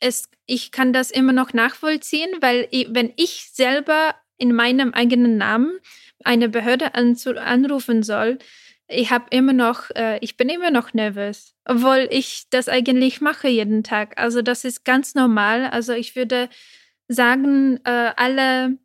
es, 0.00 0.28
ich 0.46 0.72
kann 0.72 0.92
das 0.92 1.10
immer 1.10 1.32
noch 1.32 1.52
nachvollziehen, 1.52 2.30
weil 2.40 2.66
ich, 2.70 2.88
wenn 2.90 3.12
ich 3.16 3.50
selber 3.52 4.14
in 4.38 4.52
meinem 4.54 4.92
eigenen 4.92 5.36
Namen 5.36 5.78
eine 6.24 6.48
Behörde 6.48 6.94
anzu, 6.94 7.36
anrufen 7.36 8.02
soll, 8.02 8.38
ich 8.88 9.10
habe 9.10 9.26
immer 9.30 9.52
noch, 9.52 9.90
äh, 9.90 10.18
ich 10.20 10.36
bin 10.36 10.48
immer 10.48 10.70
noch 10.70 10.92
nervös, 10.92 11.54
obwohl 11.64 12.06
ich 12.10 12.44
das 12.50 12.68
eigentlich 12.68 13.20
mache 13.20 13.48
jeden 13.48 13.82
Tag. 13.82 14.18
Also 14.18 14.42
das 14.42 14.64
ist 14.64 14.84
ganz 14.84 15.14
normal. 15.14 15.66
Also 15.70 15.92
ich 15.94 16.16
würde 16.16 16.48
sagen, 17.08 17.80
äh, 17.84 18.12
alle 18.16 18.78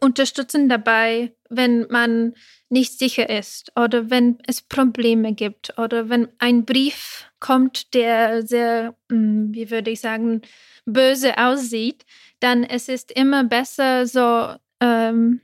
unterstützen 0.00 0.68
dabei, 0.68 1.32
wenn 1.48 1.86
man 1.88 2.34
nicht 2.68 2.98
sicher 2.98 3.28
ist 3.28 3.72
oder 3.76 4.10
wenn 4.10 4.38
es 4.46 4.62
Probleme 4.62 5.34
gibt 5.34 5.78
oder 5.78 6.08
wenn 6.08 6.28
ein 6.38 6.64
Brief 6.64 7.26
kommt, 7.40 7.94
der 7.94 8.46
sehr, 8.46 8.94
hm, 9.10 9.52
wie 9.52 9.70
würde 9.70 9.90
ich 9.90 10.00
sagen, 10.00 10.42
böse 10.86 11.38
aussieht, 11.38 12.04
dann 12.40 12.64
es 12.64 12.88
ist 12.88 13.12
immer 13.12 13.44
besser, 13.44 14.06
so 14.06 14.54
ähm, 14.80 15.40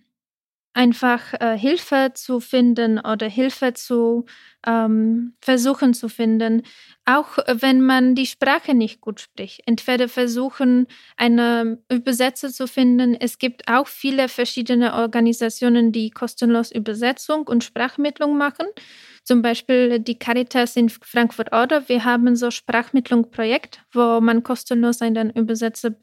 einfach 0.75 1.35
äh, 1.41 1.59
Hilfe 1.59 2.13
zu 2.15 2.41
finden 2.41 2.99
oder 2.99 3.29
Hilfe 3.29 3.75
zu 3.75 4.27
ähm, 4.67 5.35
versuchen 5.41 5.95
zu 5.95 6.09
finden, 6.09 6.63
auch 7.05 7.39
wenn 7.47 7.81
man 7.81 8.15
die 8.15 8.27
Sprache 8.27 8.75
nicht 8.75 9.01
gut 9.01 9.21
spricht. 9.21 9.63
Entweder 9.67 10.09
versuchen, 10.09 10.87
eine 11.17 11.83
Übersetzer 11.91 12.51
zu 12.51 12.67
finden. 12.67 13.15
Es 13.15 13.39
gibt 13.39 13.69
auch 13.69 13.87
viele 13.87 14.29
verschiedene 14.29 14.95
Organisationen, 14.95 15.93
die 15.93 16.11
kostenlos 16.11 16.71
Übersetzung 16.71 17.47
und 17.47 17.65
Sprachmittlung 17.65 18.37
machen. 18.37 18.67
Zum 19.25 19.43
Beispiel 19.43 20.01
die 20.01 20.19
Caritas 20.19 20.77
in 20.77 20.89
Frankfurt-Oder. 20.89 21.89
Wir 21.89 22.05
haben 22.05 22.37
so 22.37 22.51
Sprachmittlung-Projekt, 22.51 23.83
wo 23.93 24.21
man 24.21 24.43
kostenlos 24.43 25.03
einen 25.03 25.31
Übersetzer 25.31 25.95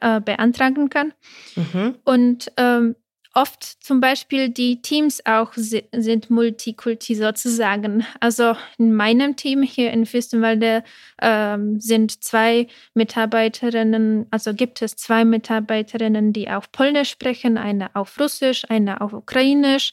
äh, 0.00 0.20
beantragen 0.20 0.90
kann. 0.90 1.12
Mhm. 1.54 1.96
Und 2.04 2.52
ähm, 2.56 2.96
oft 3.36 3.84
zum 3.84 4.00
Beispiel 4.00 4.48
die 4.48 4.80
Teams 4.80 5.20
auch 5.26 5.52
sind 5.54 6.30
Multikulti 6.30 7.14
sozusagen. 7.14 8.06
Also 8.18 8.56
in 8.78 8.94
meinem 8.94 9.36
Team 9.36 9.62
hier 9.62 9.90
in 9.90 10.06
Fürstenwalde 10.06 10.82
ähm, 11.20 11.78
sind 11.78 12.24
zwei 12.24 12.66
Mitarbeiterinnen, 12.94 14.26
also 14.30 14.54
gibt 14.54 14.80
es 14.80 14.96
zwei 14.96 15.26
Mitarbeiterinnen, 15.26 16.32
die 16.32 16.48
auf 16.48 16.72
Polnisch 16.72 17.10
sprechen, 17.10 17.58
eine 17.58 17.94
auf 17.94 18.18
Russisch, 18.18 18.64
eine 18.70 19.02
auf 19.02 19.12
Ukrainisch. 19.12 19.92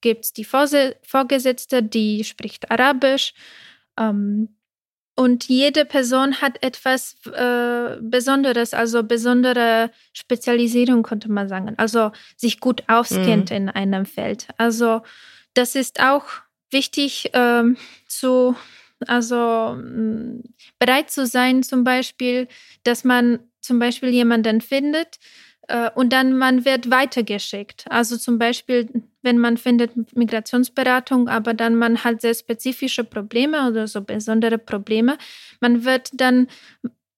Gibt 0.00 0.26
es 0.26 0.32
die 0.32 0.44
Vorgesetzte, 0.44 1.82
die 1.82 2.22
spricht 2.22 2.70
Arabisch. 2.70 3.34
Ähm, 3.98 4.54
und 5.16 5.48
jede 5.48 5.84
Person 5.84 6.40
hat 6.40 6.62
etwas 6.62 7.16
äh, 7.26 7.98
Besonderes, 8.00 8.74
also 8.74 9.04
besondere 9.04 9.90
Spezialisierung, 10.12 11.04
könnte 11.04 11.30
man 11.30 11.48
sagen. 11.48 11.74
Also 11.76 12.10
sich 12.36 12.58
gut 12.58 12.82
auskennt 12.88 13.50
mhm. 13.50 13.56
in 13.56 13.68
einem 13.68 14.06
Feld. 14.06 14.48
Also 14.56 15.02
das 15.54 15.76
ist 15.76 16.00
auch 16.00 16.24
wichtig 16.70 17.30
ähm, 17.32 17.76
zu, 18.08 18.56
also 19.06 19.76
mh, 19.78 20.42
bereit 20.80 21.10
zu 21.10 21.26
sein, 21.26 21.62
zum 21.62 21.84
Beispiel, 21.84 22.48
dass 22.82 23.04
man 23.04 23.38
zum 23.60 23.78
Beispiel 23.78 24.10
jemanden 24.10 24.60
findet, 24.60 25.18
und 25.94 26.12
dann 26.12 26.36
man 26.36 26.64
wird 26.64 26.90
weitergeschickt. 26.90 27.86
Also 27.90 28.16
zum 28.16 28.38
Beispiel, 28.38 28.88
wenn 29.22 29.38
man 29.38 29.56
findet 29.56 30.14
Migrationsberatung, 30.14 31.28
aber 31.28 31.54
dann 31.54 31.74
man 31.76 32.04
hat 32.04 32.20
sehr 32.20 32.34
spezifische 32.34 33.04
Probleme 33.04 33.68
oder 33.68 33.86
so 33.86 34.02
besondere 34.02 34.58
Probleme, 34.58 35.16
man 35.60 35.84
wird 35.84 36.10
dann 36.12 36.48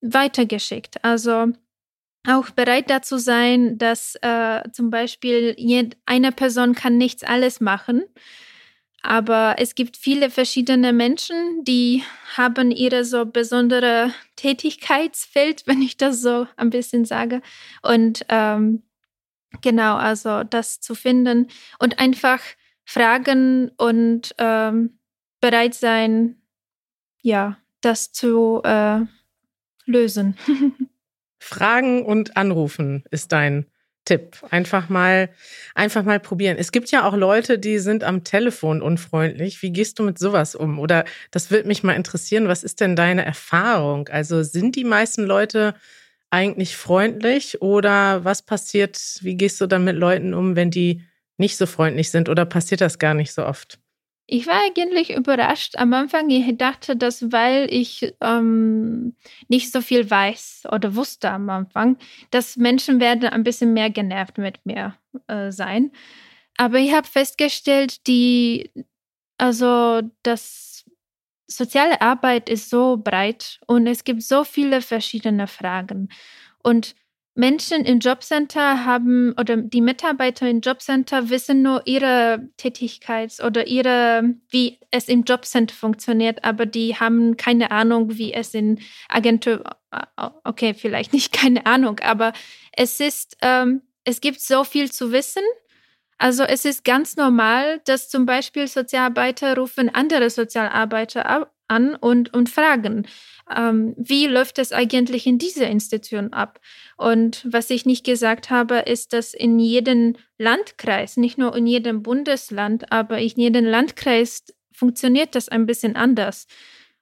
weitergeschickt. 0.01 1.05
Also 1.05 1.53
auch 2.29 2.51
bereit 2.51 2.91
dazu 2.91 3.19
sein, 3.19 3.79
dass 3.79 4.17
äh, 4.23 4.63
zum 4.73 4.91
Beispiel 4.91 5.57
eine 6.07 6.33
Person 6.33 6.75
kann 6.75 6.99
nichts 6.99 7.23
alles 7.23 7.61
machen 7.61 8.05
aber 9.07 9.57
es 9.59 9.75
gibt 9.75 9.97
viele 9.97 10.31
verschiedene 10.31 10.93
Menschen, 10.93 11.65
die 11.65 12.03
haben 12.37 12.71
ihre 12.71 13.05
so 13.05 13.25
besondere 13.25 14.13
Tätigkeitsfeld, 14.37 15.63
wenn 15.67 15.81
ich 15.83 15.97
das 15.97 16.21
so 16.21 16.47
ein 16.57 16.71
bisschen 16.71 17.05
sage. 17.05 17.41
Und 17.83 18.27
ähm, 18.29 18.83
genau, 19.63 19.97
also 19.97 20.45
das 20.45 20.81
zu 20.81 20.95
finden 20.95 21.49
und 21.79 21.99
einfach 21.99 22.41
fragen 22.85 23.71
und 23.77 24.35
ähm, 24.39 24.99
bereit 25.41 25.75
sein, 25.75 26.41
ja, 27.23 27.59
das 27.81 28.13
zu 28.13 28.61
äh, 28.65 29.01
lösen. 29.85 30.37
Fragen 31.39 32.05
und 32.05 32.37
anrufen 32.37 33.05
ist 33.11 33.33
dein 33.33 33.67
Tipp. 34.07 34.39
Einfach 34.51 34.89
mal, 34.89 35.29
einfach 35.75 36.05
mal 36.05 36.21
probieren. 36.21 36.57
Es 36.59 36.73
gibt 36.73 36.91
ja 36.91 37.07
auch 37.07 37.15
Leute, 37.15 37.59
die 37.59 37.79
sind 37.79 38.05
am 38.05 38.25
Telefon 38.25 38.81
unfreundlich. 38.81 39.61
Wie 39.63 39.73
gehst 39.73 39.99
du 39.99 40.05
mit 40.05 40.19
sowas 40.19 40.55
um? 40.55 40.79
Oder 40.79 41.05
das 41.31 41.51
würde 41.51 41.69
mich 41.69 41.83
mal 41.83 41.93
interessieren. 41.93 42.49
Was 42.49 42.65
ist 42.65 42.81
denn 42.81 42.97
deine 42.97 43.25
Erfahrung? 43.27 44.09
Also 44.09 44.43
sind 44.43 44.77
die 44.77 44.85
meisten 44.85 45.25
Leute 45.25 45.75
eigentlich 46.31 46.77
freundlich 46.77 47.61
oder 47.63 48.25
was 48.25 48.43
passiert, 48.43 48.99
wie 49.23 49.37
gehst 49.37 49.61
du 49.61 49.67
dann 49.67 49.85
mit 49.85 49.97
Leuten 49.97 50.35
um, 50.35 50.57
wenn 50.57 50.71
die 50.71 51.03
nicht 51.37 51.57
so 51.57 51.67
freundlich 51.67 52.11
sind 52.11 52.29
oder 52.29 52.47
passiert 52.47 52.81
das 52.81 52.99
gar 52.99 53.15
nicht 53.15 53.33
so 53.33 53.45
oft? 53.45 53.79
Ich 54.29 54.47
war 54.49 54.61
eigentlich 54.61 55.15
überrascht 55.15 55.77
am 55.77 55.93
Anfang. 55.93 56.29
Ich 56.31 56.57
dachte, 56.57 56.97
dass 56.97 57.31
weil 57.31 57.69
ich 57.73 58.15
ähm, 58.21 59.15
nicht 59.49 59.71
so 59.71 59.81
viel 59.81 60.11
weiß 60.11 60.65
oder 60.73 60.97
wusste 60.97 61.31
am 61.31 61.49
Anfang, 61.49 61.97
dass 62.33 62.57
Menschen 62.57 62.99
werden 62.99 63.29
ein 63.29 63.45
bisschen 63.45 63.73
mehr 63.73 63.91
genervt 63.91 64.39
mit 64.39 64.65
mir 64.67 64.97
äh, 65.29 65.53
sein. 65.53 65.93
Aber 66.57 66.79
ich 66.79 66.93
habe 66.93 67.07
festgestellt, 67.07 68.07
die, 68.09 68.71
also 69.39 70.03
das 70.23 70.85
soziale 71.47 72.01
Arbeit 72.01 72.49
ist 72.49 72.71
so 72.71 72.97
breit 72.97 73.61
und 73.67 73.87
es 73.87 74.05
gibt 74.05 74.23
so 74.23 74.45
viele 74.45 74.83
verschiedene 74.83 75.47
Fragen. 75.47 76.09
Und 76.63 76.97
Menschen 77.37 77.85
im 77.85 77.99
Jobcenter 77.99 78.87
haben 78.87 79.35
oder 79.39 79.59
die 79.59 79.83
Mitarbeiter 79.83 80.49
im 80.49 80.61
Jobcenter 80.61 81.29
wissen 81.29 81.63
nur 81.63 81.83
ihre 81.87 82.49
Tätigkeit 82.57 83.35
oder 83.45 83.67
ihre, 83.67 84.35
wie 84.49 84.81
es 84.91 85.09
im 85.09 85.23
Jobcenter 85.23 85.75
funktioniert, 85.75 86.45
aber 86.45 86.65
die 86.65 86.97
haben 86.97 87.37
keine 87.37 87.71
Ahnung, 87.71 88.17
wie 88.17 88.33
es 88.33 88.55
in 88.55 88.81
Agentur, 89.09 89.63
okay, 90.45 90.73
vielleicht 90.73 91.13
nicht 91.13 91.33
keine 91.39 91.67
Ahnung, 91.67 92.01
aber 92.01 92.33
es 92.73 93.01
ist, 93.01 93.37
ähm, 93.43 93.83
es 94.05 94.21
gibt 94.21 94.41
so 94.41 94.65
viel 94.65 94.91
zu 94.91 95.13
wissen. 95.13 95.43
Also 96.19 96.45
es 96.45 96.65
ist 96.65 96.85
ganz 96.85 97.17
normal, 97.17 97.81
dass 97.85 98.09
zum 98.09 98.25
Beispiel 98.27 98.67
Sozialarbeiter 98.67 99.57
rufen 99.57 99.89
andere 99.89 100.31
Sozialarbeiter 100.31 101.51
an 101.69 101.95
und, 101.95 102.33
und 102.33 102.49
fragen, 102.49 103.07
ähm, 103.55 103.95
wie 103.99 104.27
läuft 104.27 104.59
es 104.59 104.73
eigentlich 104.73 105.27
in 105.27 105.39
dieser 105.39 105.69
Institution 105.69 106.33
ab? 106.33 106.61
Und 106.97 107.47
was 107.51 107.71
ich 107.71 107.87
nicht 107.87 108.05
gesagt 108.05 108.51
habe, 108.51 108.79
ist, 108.79 109.13
dass 109.13 109.35
in 109.35 109.59
jedem 109.59 110.17
Landkreis, 110.39 111.17
nicht 111.17 111.39
nur 111.39 111.55
in 111.55 111.67
jedem 111.67 112.03
Bundesland, 112.03 112.91
aber 112.93 113.19
in 113.19 113.33
jedem 113.37 113.65
Landkreis 113.65 114.45
funktioniert 114.73 115.35
das 115.35 115.49
ein 115.49 115.67
bisschen 115.67 115.97
anders. 115.97 116.47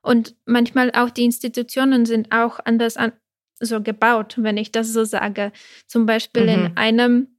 Und 0.03 0.35
manchmal 0.45 0.91
auch 0.93 1.11
die 1.11 1.25
Institutionen 1.25 2.05
sind 2.05 2.33
auch 2.33 2.61
anders 2.65 2.97
an, 2.97 3.13
so 3.61 3.81
gebaut, 3.81 4.35
wenn 4.37 4.57
ich 4.57 4.73
das 4.73 4.93
so 4.93 5.05
sage. 5.05 5.53
Zum 5.87 6.07
Beispiel 6.07 6.43
mhm. 6.43 6.49
in 6.49 6.77
einem 6.77 7.34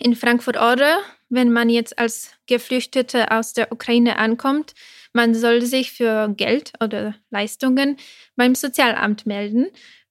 in 0.00 0.14
Frankfurt-Oder, 0.14 0.98
wenn 1.28 1.52
man 1.52 1.68
jetzt 1.68 1.98
als 1.98 2.30
Geflüchtete 2.46 3.30
aus 3.30 3.52
der 3.52 3.72
Ukraine 3.72 4.18
ankommt, 4.18 4.74
man 5.12 5.34
soll 5.34 5.62
sich 5.62 5.92
für 5.92 6.28
Geld 6.36 6.72
oder 6.82 7.14
Leistungen 7.30 7.96
beim 8.36 8.54
Sozialamt 8.54 9.26
melden. 9.26 9.68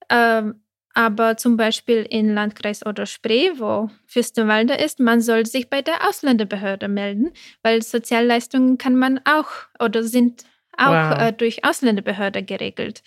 Ähm, 0.10 0.62
aber 0.96 1.36
zum 1.36 1.58
Beispiel 1.58 2.08
in 2.10 2.34
Landkreis 2.34 2.86
oder 2.86 3.06
Spree, 3.06 3.52
wo 3.58 3.90
Fürstenwalde 4.08 4.76
ist, 4.76 5.00
man 5.00 5.20
soll 5.20 5.46
sich 5.46 5.70
bei 5.70 5.82
der 5.82 6.08
Ausländerbehörde 6.08 6.88
melden, 6.88 7.32
weil 7.64 7.82
Sozialleistungen 7.82 8.78
kann 8.78 8.96
man 8.96 9.20
auch 9.26 9.50
oder 9.78 10.04
sind 10.04 10.46
auch 10.78 11.12
wow. 11.12 11.22
äh, 11.22 11.34
durch 11.34 11.66
Ausländerbehörde 11.66 12.44
geregelt. 12.44 13.04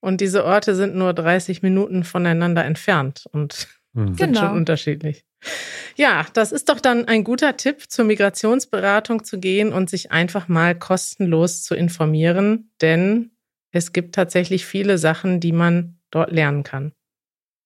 Und 0.00 0.20
diese 0.20 0.44
Orte 0.44 0.74
sind 0.74 0.94
nur 0.94 1.14
30 1.14 1.62
Minuten 1.62 2.04
voneinander 2.04 2.62
entfernt 2.64 3.24
und 3.32 3.68
mhm. 3.94 4.08
sind 4.14 4.34
genau. 4.34 4.40
schon 4.40 4.56
unterschiedlich. 4.58 5.24
Ja, 5.96 6.26
das 6.32 6.52
ist 6.52 6.68
doch 6.68 6.80
dann 6.80 7.06
ein 7.06 7.24
guter 7.24 7.56
Tipp, 7.56 7.84
zur 7.88 8.04
Migrationsberatung 8.04 9.24
zu 9.24 9.38
gehen 9.38 9.72
und 9.72 9.88
sich 9.88 10.10
einfach 10.10 10.48
mal 10.48 10.74
kostenlos 10.74 11.62
zu 11.62 11.74
informieren, 11.74 12.70
denn 12.80 13.30
es 13.70 13.92
gibt 13.92 14.14
tatsächlich 14.14 14.66
viele 14.66 14.98
Sachen, 14.98 15.40
die 15.40 15.52
man 15.52 15.98
dort 16.10 16.32
lernen 16.32 16.62
kann. 16.62 16.92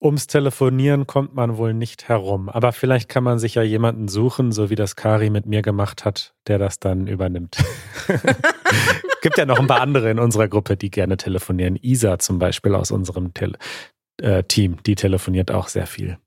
Ums 0.01 0.29
Telefonieren 0.29 1.09
kommt 1.09 1.35
man 1.35 1.57
wohl 1.57 1.75
nicht 1.75 2.09
herum, 2.09 2.49
aber 2.49 2.73
vielleicht 2.73 3.09
kann 3.09 3.25
man 3.25 3.41
sich 3.41 3.57
ja 3.57 3.62
jemanden 3.62 4.07
suchen, 4.07 4.53
so 4.53 4.71
wie 4.71 4.77
das 4.77 4.95
Kari 4.95 5.29
mit 5.29 5.47
mir 5.47 5.61
gemacht 5.61 6.05
hat, 6.05 6.35
der 6.47 6.59
das 6.59 6.79
dann 6.79 7.09
übernimmt. 7.09 7.57
Gibt 9.23 9.38
ja 9.38 9.47
noch 9.47 9.59
ein 9.59 9.67
paar 9.67 9.81
andere 9.81 10.11
in 10.11 10.21
unserer 10.21 10.49
Gruppe, 10.49 10.77
die 10.77 10.91
gerne 10.91 11.17
telefonieren. 11.17 11.77
Isa 11.83 12.19
zum 12.19 12.38
Beispiel 12.38 12.75
aus 12.75 12.91
unserem 12.91 13.35
Te 13.35 13.53
äh, 14.23 14.45
Team, 14.45 14.77
die 14.85 14.95
telefoniert 14.95 15.51
auch 15.51 15.69
sehr 15.69 15.87
viel. 15.87 16.19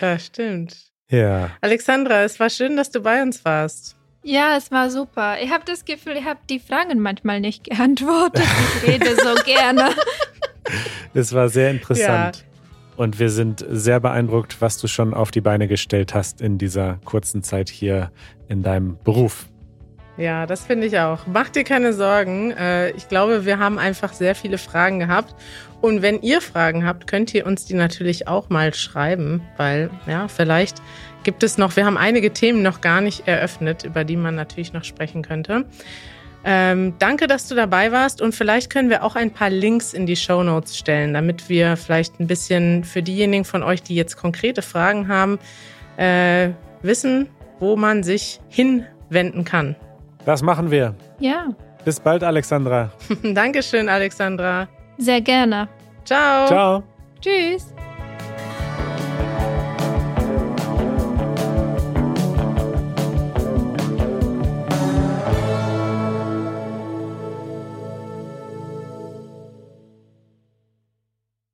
Ja, 0.00 0.18
stimmt. 0.18 0.76
Ja. 1.10 1.50
Alexandra, 1.60 2.22
es 2.22 2.38
war 2.38 2.50
schön, 2.50 2.76
dass 2.76 2.90
du 2.90 3.00
bei 3.00 3.22
uns 3.22 3.44
warst. 3.44 3.96
Ja, 4.22 4.56
es 4.56 4.70
war 4.70 4.90
super. 4.90 5.40
Ich 5.42 5.50
habe 5.50 5.64
das 5.64 5.84
Gefühl, 5.84 6.16
ich 6.16 6.24
habe 6.24 6.40
die 6.48 6.58
Fragen 6.58 7.00
manchmal 7.00 7.40
nicht 7.40 7.64
geantwortet. 7.64 8.44
Ich 8.76 8.88
rede 8.88 9.16
so 9.16 9.34
gerne. 9.44 9.90
Es 11.14 11.32
war 11.32 11.48
sehr 11.48 11.70
interessant. 11.70 12.36
Ja. 12.36 12.44
Und 12.96 13.18
wir 13.18 13.30
sind 13.30 13.64
sehr 13.68 13.98
beeindruckt, 13.98 14.60
was 14.60 14.76
du 14.76 14.86
schon 14.86 15.14
auf 15.14 15.30
die 15.30 15.40
Beine 15.40 15.68
gestellt 15.68 16.14
hast 16.14 16.42
in 16.42 16.58
dieser 16.58 16.98
kurzen 17.04 17.42
Zeit 17.42 17.70
hier 17.70 18.12
in 18.48 18.62
deinem 18.62 18.98
Beruf. 19.02 19.46
Ja, 20.16 20.46
das 20.46 20.66
finde 20.66 20.86
ich 20.86 20.98
auch. 20.98 21.20
Mach 21.26 21.48
dir 21.48 21.64
keine 21.64 21.92
Sorgen. 21.92 22.50
Äh, 22.52 22.90
ich 22.90 23.08
glaube, 23.08 23.46
wir 23.46 23.58
haben 23.58 23.78
einfach 23.78 24.12
sehr 24.12 24.34
viele 24.34 24.58
Fragen 24.58 24.98
gehabt. 24.98 25.34
Und 25.80 26.02
wenn 26.02 26.20
ihr 26.20 26.40
Fragen 26.40 26.84
habt, 26.84 27.06
könnt 27.06 27.32
ihr 27.34 27.46
uns 27.46 27.64
die 27.64 27.74
natürlich 27.74 28.28
auch 28.28 28.50
mal 28.50 28.74
schreiben, 28.74 29.40
weil 29.56 29.90
ja, 30.06 30.28
vielleicht 30.28 30.82
gibt 31.22 31.42
es 31.42 31.56
noch, 31.56 31.76
wir 31.76 31.86
haben 31.86 31.96
einige 31.96 32.32
Themen 32.32 32.62
noch 32.62 32.80
gar 32.80 33.00
nicht 33.00 33.26
eröffnet, 33.26 33.84
über 33.84 34.04
die 34.04 34.16
man 34.16 34.34
natürlich 34.34 34.72
noch 34.72 34.84
sprechen 34.84 35.22
könnte. 35.22 35.64
Ähm, 36.42 36.94
danke, 36.98 37.26
dass 37.26 37.48
du 37.48 37.54
dabei 37.54 37.92
warst 37.92 38.22
und 38.22 38.34
vielleicht 38.34 38.70
können 38.70 38.88
wir 38.88 39.04
auch 39.04 39.14
ein 39.14 39.30
paar 39.30 39.50
Links 39.50 39.92
in 39.92 40.06
die 40.06 40.16
Show 40.16 40.42
Notes 40.42 40.76
stellen, 40.76 41.12
damit 41.12 41.50
wir 41.50 41.76
vielleicht 41.76 42.18
ein 42.18 42.26
bisschen 42.26 42.84
für 42.84 43.02
diejenigen 43.02 43.44
von 43.44 43.62
euch, 43.62 43.82
die 43.82 43.94
jetzt 43.94 44.16
konkrete 44.16 44.62
Fragen 44.62 45.08
haben, 45.08 45.38
äh, 45.98 46.50
wissen, 46.82 47.28
wo 47.58 47.76
man 47.76 48.02
sich 48.02 48.40
hinwenden 48.48 49.44
kann. 49.44 49.76
Das 50.24 50.42
machen 50.42 50.70
wir. 50.70 50.94
Ja. 51.18 51.48
Bis 51.84 51.98
bald, 51.98 52.22
Alexandra. 52.22 52.90
Dankeschön, 53.22 53.88
Alexandra. 53.88 54.68
Sehr 54.98 55.20
gerne. 55.20 55.68
Ciao. 56.04 56.46
Ciao. 56.46 56.82
Tschüss. 57.20 57.74